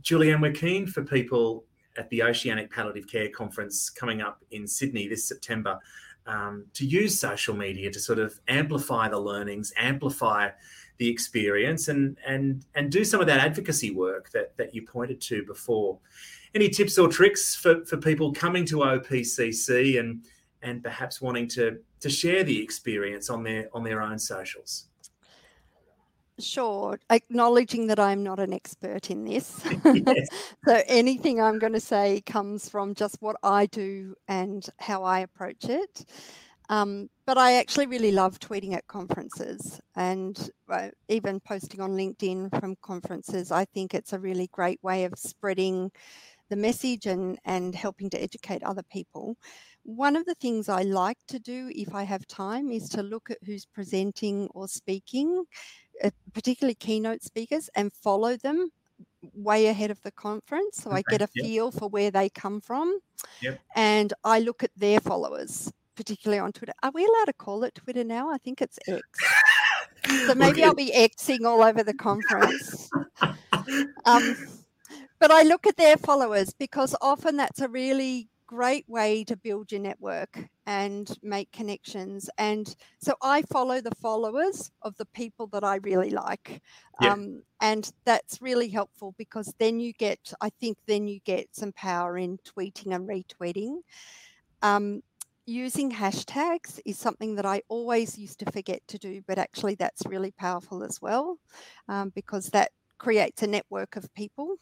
Juliane, 0.00 0.40
we're 0.40 0.52
keen 0.52 0.86
for 0.86 1.02
people 1.02 1.64
at 1.98 2.08
the 2.10 2.22
Oceanic 2.22 2.70
Palliative 2.70 3.06
Care 3.06 3.28
Conference 3.28 3.90
coming 3.90 4.22
up 4.22 4.42
in 4.52 4.66
Sydney 4.66 5.08
this 5.08 5.24
September 5.24 5.78
um, 6.26 6.66
to 6.74 6.86
use 6.86 7.18
social 7.18 7.56
media 7.56 7.90
to 7.90 7.98
sort 7.98 8.18
of 8.18 8.38
amplify 8.48 9.08
the 9.08 9.18
learnings, 9.18 9.72
amplify 9.76 10.50
the 10.98 11.08
experience, 11.08 11.88
and 11.88 12.18
and 12.26 12.64
and 12.74 12.92
do 12.92 13.04
some 13.04 13.20
of 13.20 13.26
that 13.26 13.40
advocacy 13.40 13.90
work 13.90 14.30
that 14.30 14.56
that 14.56 14.74
you 14.74 14.82
pointed 14.82 15.20
to 15.22 15.44
before 15.44 15.98
any 16.54 16.68
tips 16.68 16.98
or 16.98 17.08
tricks 17.08 17.54
for, 17.54 17.84
for 17.84 17.96
people 17.96 18.32
coming 18.32 18.64
to 18.66 18.76
OPCC 18.76 19.98
and 19.98 20.24
and 20.62 20.82
perhaps 20.82 21.20
wanting 21.20 21.48
to 21.48 21.78
to 22.00 22.10
share 22.10 22.44
the 22.44 22.62
experience 22.62 23.30
on 23.30 23.42
their 23.42 23.68
on 23.72 23.82
their 23.82 24.02
own 24.02 24.18
socials? 24.18 24.87
Sure, 26.40 27.00
acknowledging 27.10 27.88
that 27.88 27.98
I'm 27.98 28.22
not 28.22 28.38
an 28.38 28.52
expert 28.52 29.10
in 29.10 29.24
this. 29.24 29.60
Yes. 29.92 30.28
so 30.64 30.82
anything 30.86 31.40
I'm 31.40 31.58
going 31.58 31.72
to 31.72 31.80
say 31.80 32.22
comes 32.26 32.68
from 32.68 32.94
just 32.94 33.16
what 33.20 33.36
I 33.42 33.66
do 33.66 34.14
and 34.28 34.64
how 34.78 35.02
I 35.02 35.20
approach 35.20 35.64
it. 35.64 36.04
Um, 36.70 37.08
but 37.26 37.38
I 37.38 37.54
actually 37.54 37.86
really 37.86 38.12
love 38.12 38.38
tweeting 38.38 38.74
at 38.74 38.86
conferences 38.86 39.80
and 39.96 40.50
uh, 40.70 40.88
even 41.08 41.40
posting 41.40 41.80
on 41.80 41.92
LinkedIn 41.92 42.60
from 42.60 42.76
conferences. 42.82 43.50
I 43.50 43.64
think 43.64 43.94
it's 43.94 44.12
a 44.12 44.18
really 44.18 44.48
great 44.52 44.78
way 44.82 45.04
of 45.04 45.18
spreading 45.18 45.90
the 46.50 46.56
message 46.56 47.06
and, 47.06 47.38
and 47.44 47.74
helping 47.74 48.10
to 48.10 48.22
educate 48.22 48.62
other 48.62 48.82
people. 48.90 49.36
One 49.84 50.16
of 50.16 50.26
the 50.26 50.34
things 50.34 50.68
I 50.68 50.82
like 50.82 51.18
to 51.28 51.38
do 51.38 51.70
if 51.74 51.94
I 51.94 52.02
have 52.02 52.26
time 52.26 52.70
is 52.70 52.88
to 52.90 53.02
look 53.02 53.30
at 53.30 53.38
who's 53.44 53.64
presenting 53.64 54.48
or 54.54 54.68
speaking, 54.68 55.44
particularly 56.32 56.74
keynote 56.74 57.22
speakers, 57.22 57.68
and 57.74 57.92
follow 57.92 58.36
them 58.36 58.70
way 59.34 59.66
ahead 59.66 59.90
of 59.90 60.00
the 60.02 60.12
conference. 60.12 60.76
So 60.76 60.90
I 60.90 61.02
get 61.08 61.20
a 61.20 61.28
yep. 61.34 61.44
feel 61.44 61.70
for 61.70 61.88
where 61.88 62.10
they 62.10 62.28
come 62.28 62.60
from. 62.60 63.00
Yep. 63.42 63.60
And 63.74 64.12
I 64.24 64.38
look 64.40 64.62
at 64.62 64.70
their 64.76 65.00
followers, 65.00 65.72
particularly 65.96 66.38
on 66.38 66.52
Twitter. 66.52 66.72
Are 66.82 66.92
we 66.92 67.04
allowed 67.04 67.26
to 67.26 67.32
call 67.32 67.64
it 67.64 67.74
Twitter 67.74 68.04
now? 68.04 68.30
I 68.30 68.38
think 68.38 68.62
it's 68.62 68.78
X. 68.86 69.02
So 70.26 70.34
maybe 70.34 70.62
I'll 70.64 70.74
be 70.74 70.92
Xing 70.94 71.44
all 71.44 71.62
over 71.62 71.82
the 71.82 71.94
conference. 71.94 72.88
Um, 74.06 74.36
but 75.18 75.30
I 75.30 75.42
look 75.42 75.66
at 75.66 75.76
their 75.76 75.96
followers 75.96 76.54
because 76.54 76.94
often 77.02 77.36
that's 77.36 77.60
a 77.60 77.68
really 77.68 78.28
great 78.48 78.88
way 78.88 79.22
to 79.24 79.36
build 79.36 79.70
your 79.70 79.80
network 79.80 80.48
and 80.66 81.16
make 81.22 81.52
connections. 81.52 82.28
And 82.38 82.74
so 82.98 83.14
I 83.22 83.42
follow 83.42 83.80
the 83.80 83.94
followers 84.02 84.72
of 84.82 84.96
the 84.96 85.06
people 85.06 85.46
that 85.48 85.62
I 85.62 85.76
really 85.76 86.10
like. 86.10 86.60
Yeah. 87.00 87.12
Um, 87.12 87.42
and 87.60 87.88
that's 88.04 88.42
really 88.42 88.68
helpful 88.68 89.14
because 89.18 89.54
then 89.58 89.78
you 89.78 89.92
get, 89.92 90.32
I 90.40 90.48
think, 90.48 90.78
then 90.86 91.06
you 91.06 91.20
get 91.24 91.48
some 91.52 91.72
power 91.72 92.18
in 92.18 92.38
tweeting 92.38 92.94
and 92.94 93.08
retweeting. 93.08 93.82
Um, 94.62 95.02
using 95.46 95.92
hashtags 95.92 96.80
is 96.84 96.98
something 96.98 97.34
that 97.36 97.46
I 97.46 97.62
always 97.68 98.18
used 98.18 98.38
to 98.40 98.50
forget 98.50 98.80
to 98.88 98.98
do, 98.98 99.22
but 99.26 99.38
actually 99.38 99.74
that's 99.74 100.06
really 100.06 100.32
powerful 100.32 100.82
as 100.82 101.00
well 101.00 101.38
um, 101.88 102.12
because 102.14 102.46
that 102.48 102.72
creates 102.98 103.42
a 103.42 103.46
network 103.46 103.96
of 103.96 104.12
people. 104.14 104.56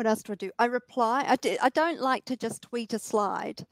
What 0.00 0.06
else 0.06 0.22
do 0.22 0.32
I 0.32 0.36
do? 0.36 0.50
I 0.58 0.64
reply. 0.64 1.26
I 1.28 1.68
don't 1.68 2.00
like 2.00 2.24
to 2.24 2.34
just 2.34 2.62
tweet 2.62 2.94
a 2.94 2.98
slide, 2.98 3.66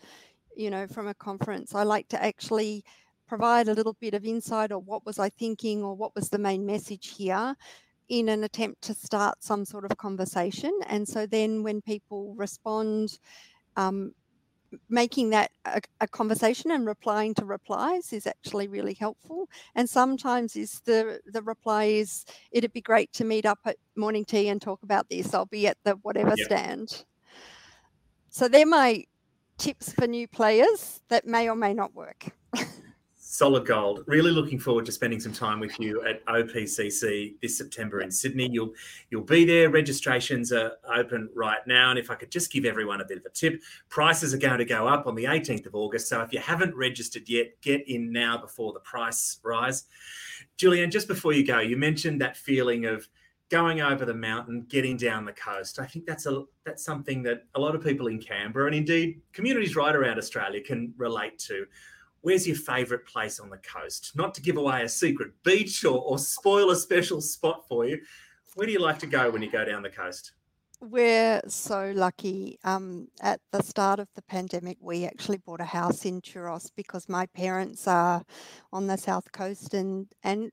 you 0.54 0.68
know, 0.68 0.86
from 0.86 1.08
a 1.08 1.14
conference. 1.14 1.74
I 1.74 1.84
like 1.84 2.06
to 2.08 2.22
actually 2.22 2.84
provide 3.26 3.68
a 3.68 3.72
little 3.72 3.96
bit 3.98 4.12
of 4.12 4.26
insight 4.26 4.70
or 4.70 4.78
what 4.78 5.06
was 5.06 5.18
I 5.18 5.30
thinking 5.30 5.82
or 5.82 5.94
what 5.94 6.14
was 6.14 6.28
the 6.28 6.36
main 6.36 6.66
message 6.66 7.14
here 7.16 7.56
in 8.10 8.28
an 8.28 8.44
attempt 8.44 8.82
to 8.82 8.92
start 8.92 9.42
some 9.42 9.64
sort 9.64 9.86
of 9.86 9.96
conversation. 9.96 10.78
And 10.86 11.08
so 11.08 11.24
then 11.24 11.62
when 11.62 11.80
people 11.80 12.34
respond, 12.36 13.18
um, 13.76 14.12
making 14.88 15.30
that 15.30 15.50
a, 15.64 15.80
a 16.00 16.08
conversation 16.08 16.70
and 16.70 16.86
replying 16.86 17.34
to 17.34 17.44
replies 17.44 18.12
is 18.12 18.26
actually 18.26 18.68
really 18.68 18.94
helpful. 18.94 19.48
And 19.74 19.88
sometimes 19.88 20.56
is 20.56 20.80
the 20.84 21.20
the 21.26 21.42
reply 21.42 21.84
is 21.84 22.24
it'd 22.52 22.72
be 22.72 22.80
great 22.82 23.12
to 23.14 23.24
meet 23.24 23.46
up 23.46 23.58
at 23.64 23.76
morning 23.96 24.24
tea 24.24 24.48
and 24.48 24.60
talk 24.60 24.82
about 24.82 25.08
this. 25.08 25.34
I'll 25.34 25.46
be 25.46 25.66
at 25.66 25.78
the 25.84 25.92
whatever 26.02 26.36
Yeah. 26.36 26.44
stand. 26.44 27.04
So 28.30 28.48
they're 28.48 28.66
my 28.66 29.04
tips 29.58 29.92
for 29.92 30.06
new 30.06 30.28
players 30.28 31.00
that 31.08 31.26
may 31.26 31.48
or 31.48 31.56
may 31.56 31.74
not 31.74 31.94
work. 31.94 32.28
Solid 33.38 33.66
gold. 33.66 34.02
Really 34.08 34.32
looking 34.32 34.58
forward 34.58 34.84
to 34.86 34.90
spending 34.90 35.20
some 35.20 35.32
time 35.32 35.60
with 35.60 35.78
you 35.78 36.04
at 36.04 36.26
OPCC 36.26 37.40
this 37.40 37.56
September 37.56 38.00
in 38.00 38.10
Sydney. 38.10 38.48
You'll 38.50 38.72
you'll 39.10 39.22
be 39.22 39.44
there. 39.44 39.70
Registrations 39.70 40.50
are 40.50 40.72
open 40.92 41.30
right 41.36 41.64
now, 41.64 41.90
and 41.90 42.00
if 42.00 42.10
I 42.10 42.16
could 42.16 42.32
just 42.32 42.50
give 42.50 42.64
everyone 42.64 43.00
a 43.00 43.04
bit 43.04 43.16
of 43.16 43.24
a 43.24 43.30
tip, 43.30 43.62
prices 43.90 44.34
are 44.34 44.38
going 44.38 44.58
to 44.58 44.64
go 44.64 44.88
up 44.88 45.06
on 45.06 45.14
the 45.14 45.22
18th 45.22 45.66
of 45.66 45.76
August. 45.76 46.08
So 46.08 46.20
if 46.20 46.32
you 46.32 46.40
haven't 46.40 46.74
registered 46.74 47.28
yet, 47.28 47.52
get 47.60 47.88
in 47.88 48.10
now 48.10 48.38
before 48.38 48.72
the 48.72 48.80
price 48.80 49.38
rise. 49.44 49.84
Juliane, 50.56 50.90
just 50.90 51.06
before 51.06 51.32
you 51.32 51.46
go, 51.46 51.60
you 51.60 51.76
mentioned 51.76 52.20
that 52.20 52.36
feeling 52.36 52.86
of 52.86 53.08
going 53.50 53.80
over 53.80 54.04
the 54.04 54.14
mountain, 54.14 54.66
getting 54.68 54.96
down 54.96 55.24
the 55.24 55.32
coast. 55.32 55.78
I 55.78 55.86
think 55.86 56.06
that's 56.06 56.26
a 56.26 56.42
that's 56.64 56.84
something 56.84 57.22
that 57.22 57.44
a 57.54 57.60
lot 57.60 57.76
of 57.76 57.84
people 57.84 58.08
in 58.08 58.18
Canberra 58.18 58.66
and 58.66 58.74
indeed 58.74 59.20
communities 59.32 59.76
right 59.76 59.94
around 59.94 60.18
Australia 60.18 60.60
can 60.60 60.92
relate 60.96 61.38
to. 61.46 61.66
Where's 62.20 62.46
your 62.46 62.56
favourite 62.56 63.06
place 63.06 63.38
on 63.40 63.50
the 63.50 63.58
coast? 63.58 64.12
Not 64.16 64.34
to 64.34 64.42
give 64.42 64.56
away 64.56 64.82
a 64.82 64.88
secret 64.88 65.32
beach 65.44 65.84
or, 65.84 65.98
or 65.98 66.18
spoil 66.18 66.70
a 66.70 66.76
special 66.76 67.20
spot 67.20 67.66
for 67.68 67.86
you. 67.86 68.00
Where 68.54 68.66
do 68.66 68.72
you 68.72 68.80
like 68.80 68.98
to 69.00 69.06
go 69.06 69.30
when 69.30 69.42
you 69.42 69.50
go 69.50 69.64
down 69.64 69.82
the 69.82 69.90
coast? 69.90 70.32
We're 70.80 71.42
so 71.48 71.92
lucky. 71.94 72.58
Um, 72.62 73.08
at 73.20 73.40
the 73.50 73.62
start 73.62 73.98
of 73.98 74.08
the 74.14 74.22
pandemic, 74.22 74.78
we 74.80 75.06
actually 75.06 75.38
bought 75.38 75.60
a 75.60 75.64
house 75.64 76.04
in 76.04 76.20
Tuross 76.20 76.70
because 76.76 77.08
my 77.08 77.26
parents 77.26 77.88
are 77.88 78.24
on 78.72 78.86
the 78.86 78.96
south 78.96 79.32
coast 79.32 79.74
and 79.74 80.06
and 80.22 80.52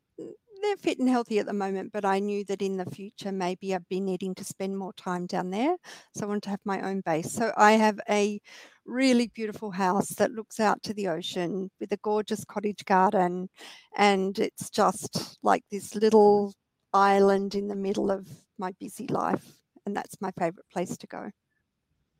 they're 0.61 0.77
fit 0.77 0.99
and 0.99 1.09
healthy 1.09 1.39
at 1.39 1.45
the 1.45 1.53
moment, 1.53 1.91
but 1.91 2.05
I 2.05 2.19
knew 2.19 2.43
that 2.45 2.61
in 2.61 2.77
the 2.77 2.85
future 2.85 3.31
maybe 3.31 3.73
I'd 3.73 3.87
be 3.89 3.99
needing 3.99 4.35
to 4.35 4.43
spend 4.43 4.77
more 4.77 4.93
time 4.93 5.25
down 5.25 5.49
there. 5.49 5.75
So 6.15 6.25
I 6.25 6.27
wanted 6.27 6.43
to 6.43 6.49
have 6.51 6.59
my 6.65 6.81
own 6.81 7.01
base. 7.01 7.31
So 7.31 7.51
I 7.57 7.73
have 7.73 7.99
a 8.09 8.39
really 8.85 9.31
beautiful 9.33 9.71
house 9.71 10.09
that 10.15 10.31
looks 10.31 10.59
out 10.59 10.81
to 10.83 10.93
the 10.93 11.07
ocean 11.07 11.69
with 11.79 11.91
a 11.91 11.97
gorgeous 11.97 12.45
cottage 12.45 12.85
garden. 12.85 13.49
And 13.97 14.37
it's 14.39 14.69
just 14.69 15.39
like 15.43 15.63
this 15.71 15.95
little 15.95 16.53
island 16.93 17.55
in 17.55 17.67
the 17.67 17.75
middle 17.75 18.11
of 18.11 18.27
my 18.57 18.71
busy 18.79 19.07
life. 19.07 19.45
And 19.85 19.95
that's 19.95 20.21
my 20.21 20.31
favorite 20.37 20.69
place 20.71 20.97
to 20.97 21.07
go. 21.07 21.29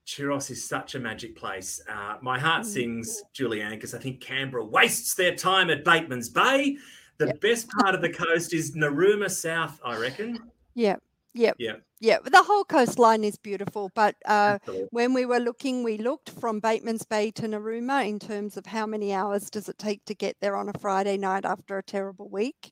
Tuross 0.06 0.52
is 0.52 0.68
such 0.68 0.94
a 0.94 1.00
magic 1.00 1.36
place. 1.36 1.82
Uh, 1.90 2.18
my 2.22 2.38
heart 2.38 2.64
mm. 2.64 2.68
sings, 2.68 3.24
Juliane, 3.34 3.72
because 3.72 3.96
I 3.96 4.00
think 4.00 4.22
Canberra 4.22 4.64
wastes 4.64 5.16
their 5.16 5.36
time 5.36 5.72
at 5.72 5.84
Bateman's 5.84 6.30
Bay. 6.30 6.78
The 7.18 7.28
yep. 7.28 7.42
best 7.42 7.70
part 7.70 7.96
of 7.96 8.02
the 8.02 8.10
coast 8.10 8.54
is 8.54 8.76
Narooma 8.76 9.32
South, 9.32 9.80
I 9.84 9.98
reckon. 9.98 10.40
Yeah. 10.74 10.98
Yep. 11.34 11.56
Yeah. 11.60 11.76
Yeah. 12.00 12.18
The 12.24 12.44
whole 12.44 12.64
coastline 12.64 13.24
is 13.24 13.38
beautiful. 13.38 13.92
But 13.94 14.16
uh, 14.26 14.60
when 14.92 15.14
we 15.14 15.26
were 15.26 15.40
looking, 15.40 15.84
we 15.84 15.98
looked 15.98 16.30
from 16.30 16.60
Bateman's 16.60 17.06
Bay 17.06 17.32
to 17.32 17.44
Narooma 17.44 18.08
in 18.08 18.20
terms 18.20 18.58
of 18.58 18.66
how 18.66 18.86
many 18.86 19.14
hours 19.14 19.50
does 19.50 19.68
it 19.68 19.78
take 19.78 20.04
to 20.06 20.16
get 20.16 20.38
there 20.40 20.56
on 20.56 20.70
a 20.70 20.80
Friday 20.80 21.18
night 21.18 21.46
after 21.46 21.78
a 21.78 21.84
terrible 21.84 22.30
week. 22.30 22.72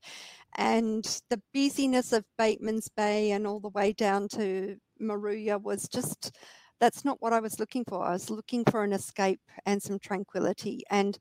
And 0.56 1.03
the 1.29 1.41
busyness 1.53 2.13
of 2.13 2.25
Bateman's 2.38 2.89
Bay 2.89 3.32
and 3.32 3.45
all 3.45 3.60
the 3.60 3.69
way 3.69 3.91
down 3.91 4.27
to 4.29 4.77
Moruya 5.01 5.62
was 5.62 5.88
just 5.88 6.32
that's 6.79 7.06
not 7.06 7.21
what 7.21 7.34
I 7.34 7.39
was 7.39 7.60
looking 7.60 7.86
for. 7.86 8.03
I 8.03 8.12
was 8.12 8.29
looking 8.29 8.63
for 8.65 8.84
an 8.84 8.93
escape 8.93 9.39
and 9.65 9.82
some 9.82 9.99
tranquility. 9.99 10.84
And 10.89 11.17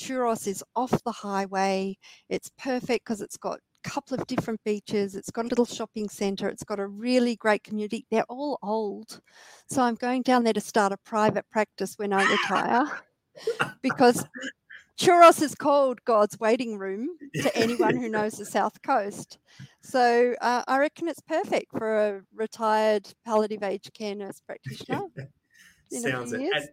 Tuross 0.00 0.46
is 0.46 0.64
off 0.74 0.92
the 1.04 1.12
highway. 1.12 1.96
It's 2.28 2.50
perfect 2.58 3.04
because 3.04 3.20
it's 3.20 3.36
got 3.36 3.58
a 3.58 3.88
couple 3.88 4.18
of 4.18 4.26
different 4.26 4.60
beaches. 4.64 5.14
It's 5.14 5.30
got 5.30 5.44
a 5.44 5.48
little 5.48 5.66
shopping 5.66 6.08
centre. 6.08 6.48
It's 6.48 6.64
got 6.64 6.80
a 6.80 6.86
really 6.86 7.36
great 7.36 7.62
community. 7.62 8.06
They're 8.10 8.24
all 8.28 8.58
old. 8.62 9.20
So 9.68 9.82
I'm 9.82 9.96
going 9.96 10.22
down 10.22 10.44
there 10.44 10.52
to 10.52 10.60
start 10.60 10.92
a 10.92 10.96
private 10.98 11.44
practice 11.50 11.94
when 11.96 12.12
I 12.12 12.24
retire 12.24 13.02
because 13.82 14.24
Tuross 14.98 15.40
is 15.40 15.54
called 15.54 16.02
God's 16.04 16.38
waiting 16.38 16.78
room 16.78 17.08
to 17.36 17.56
anyone 17.56 17.96
who 17.96 18.08
knows 18.08 18.32
the 18.34 18.44
South 18.44 18.80
Coast. 18.82 19.38
So 19.82 20.34
uh, 20.40 20.62
I 20.66 20.78
reckon 20.78 21.08
it's 21.08 21.20
perfect 21.20 21.72
for 21.72 21.96
a 21.96 22.22
retired 22.34 23.12
palliative 23.24 23.62
aged 23.62 23.92
care 23.94 24.14
nurse 24.14 24.40
practitioner. 24.46 25.02
Sounds 25.90 26.32
it. 26.32 26.40
And, 26.54 26.68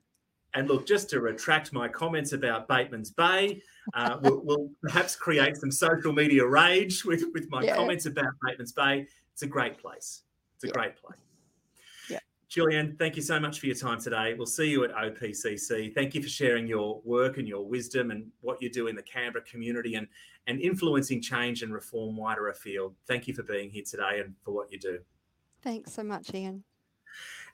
and, 0.53 0.67
look, 0.67 0.85
just 0.87 1.09
to 1.11 1.19
retract 1.19 1.73
my 1.73 1.87
comments 1.87 2.33
about 2.33 2.67
Bateman's 2.67 3.11
Bay, 3.11 3.61
uh, 3.93 4.17
we'll, 4.23 4.41
we'll, 4.43 4.69
perhaps 4.81 5.15
create 5.15 5.57
some 5.57 5.71
social 5.71 6.13
media 6.13 6.45
rage 6.45 7.05
with, 7.05 7.23
with 7.33 7.49
my 7.49 7.61
yeah. 7.61 7.75
comments 7.75 8.05
about 8.05 8.33
Bateman's 8.45 8.71
Bay. 8.71 9.07
It's 9.33 9.43
a 9.43 9.47
great 9.47 9.77
place. 9.77 10.23
It's 10.55 10.63
a 10.63 10.67
yeah. 10.67 10.73
great 10.73 10.95
place. 10.97 11.19
Juliane, 12.49 12.95
thank 12.97 13.17
you 13.17 13.21
so 13.21 13.39
much 13.39 13.59
for 13.59 13.65
your 13.65 13.75
time 13.75 13.99
today. 13.99 14.33
We'll 14.33 14.45
see 14.45 14.69
you 14.69 14.85
at 14.85 14.91
OPCC. 14.91 15.93
Thank 15.93 16.15
you 16.15 16.21
for 16.21 16.29
sharing 16.29 16.65
your 16.65 17.01
work 17.03 17.37
and 17.37 17.47
your 17.47 17.67
wisdom 17.67 18.09
and 18.09 18.27
what 18.39 18.61
you 18.61 18.69
do 18.69 18.87
in 18.87 18.95
the 18.95 19.03
Canberra 19.03 19.43
community 19.43 19.95
and, 19.95 20.07
and 20.47 20.61
influencing 20.61 21.21
change 21.21 21.61
and 21.61 21.73
reform 21.73 22.15
wider 22.15 22.47
afield. 22.47 22.95
Thank 23.05 23.27
you 23.27 23.33
for 23.33 23.43
being 23.43 23.69
here 23.69 23.83
today 23.85 24.21
and 24.23 24.33
for 24.45 24.53
what 24.53 24.71
you 24.71 24.79
do. 24.79 24.99
Thanks 25.61 25.93
so 25.93 26.03
much, 26.03 26.33
Ian. 26.33 26.63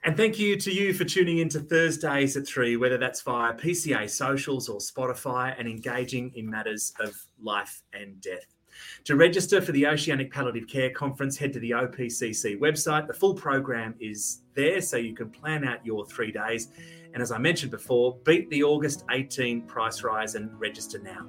And 0.04 0.16
thank 0.16 0.38
you 0.38 0.56
to 0.56 0.70
you 0.70 0.92
for 0.92 1.04
tuning 1.04 1.38
in 1.38 1.48
to 1.50 1.60
Thursdays 1.60 2.36
at 2.36 2.46
3, 2.46 2.76
whether 2.76 2.98
that's 2.98 3.22
via 3.22 3.54
PCA 3.54 4.08
socials 4.10 4.68
or 4.68 4.78
Spotify, 4.78 5.54
and 5.58 5.66
engaging 5.66 6.30
in 6.34 6.48
matters 6.48 6.92
of 7.00 7.26
life 7.40 7.82
and 7.94 8.20
death. 8.20 8.54
To 9.04 9.16
register 9.16 9.60
for 9.60 9.72
the 9.72 9.86
Oceanic 9.86 10.32
Palliative 10.32 10.68
Care 10.68 10.90
Conference, 10.90 11.36
head 11.36 11.52
to 11.54 11.58
the 11.58 11.70
OPCC 11.70 12.58
website. 12.58 13.06
The 13.06 13.14
full 13.14 13.34
program 13.34 13.94
is 14.00 14.42
there 14.54 14.80
so 14.80 14.96
you 14.96 15.14
can 15.14 15.30
plan 15.30 15.64
out 15.64 15.84
your 15.86 16.04
three 16.06 16.32
days. 16.32 16.68
And 17.12 17.22
as 17.22 17.30
I 17.30 17.38
mentioned 17.38 17.70
before, 17.70 18.18
beat 18.24 18.50
the 18.50 18.62
August 18.62 19.04
18 19.10 19.62
price 19.62 20.02
rise 20.02 20.34
and 20.34 20.50
register 20.58 20.98
now. 20.98 21.26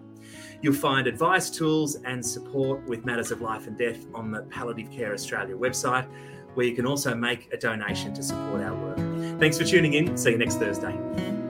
You'll 0.62 0.74
find 0.74 1.06
advice, 1.06 1.50
tools, 1.50 1.96
and 2.06 2.26
support 2.26 2.84
with 2.88 3.06
matters 3.06 3.32
of 3.32 3.42
life 3.42 3.68
and 3.68 3.78
death 3.78 4.06
on 4.14 4.32
the 4.32 4.42
Palliative 4.44 4.92
Care 4.92 5.14
Australia 5.14 5.56
website, 5.56 6.08
where 6.56 6.66
you 6.66 6.76
can 6.76 6.86
also 6.86 7.14
make 7.16 7.52
a 7.54 7.58
donation 7.58 8.14
to 8.14 8.24
support 8.24 8.62
our 8.62 8.74
work. 8.74 9.40
Thanks 9.40 9.58
for 9.58 9.64
tuning 9.66 9.94
in. 9.94 10.18
See 10.18 10.32
you 10.32 10.38
next 10.38 10.56
Thursday. 10.56 11.45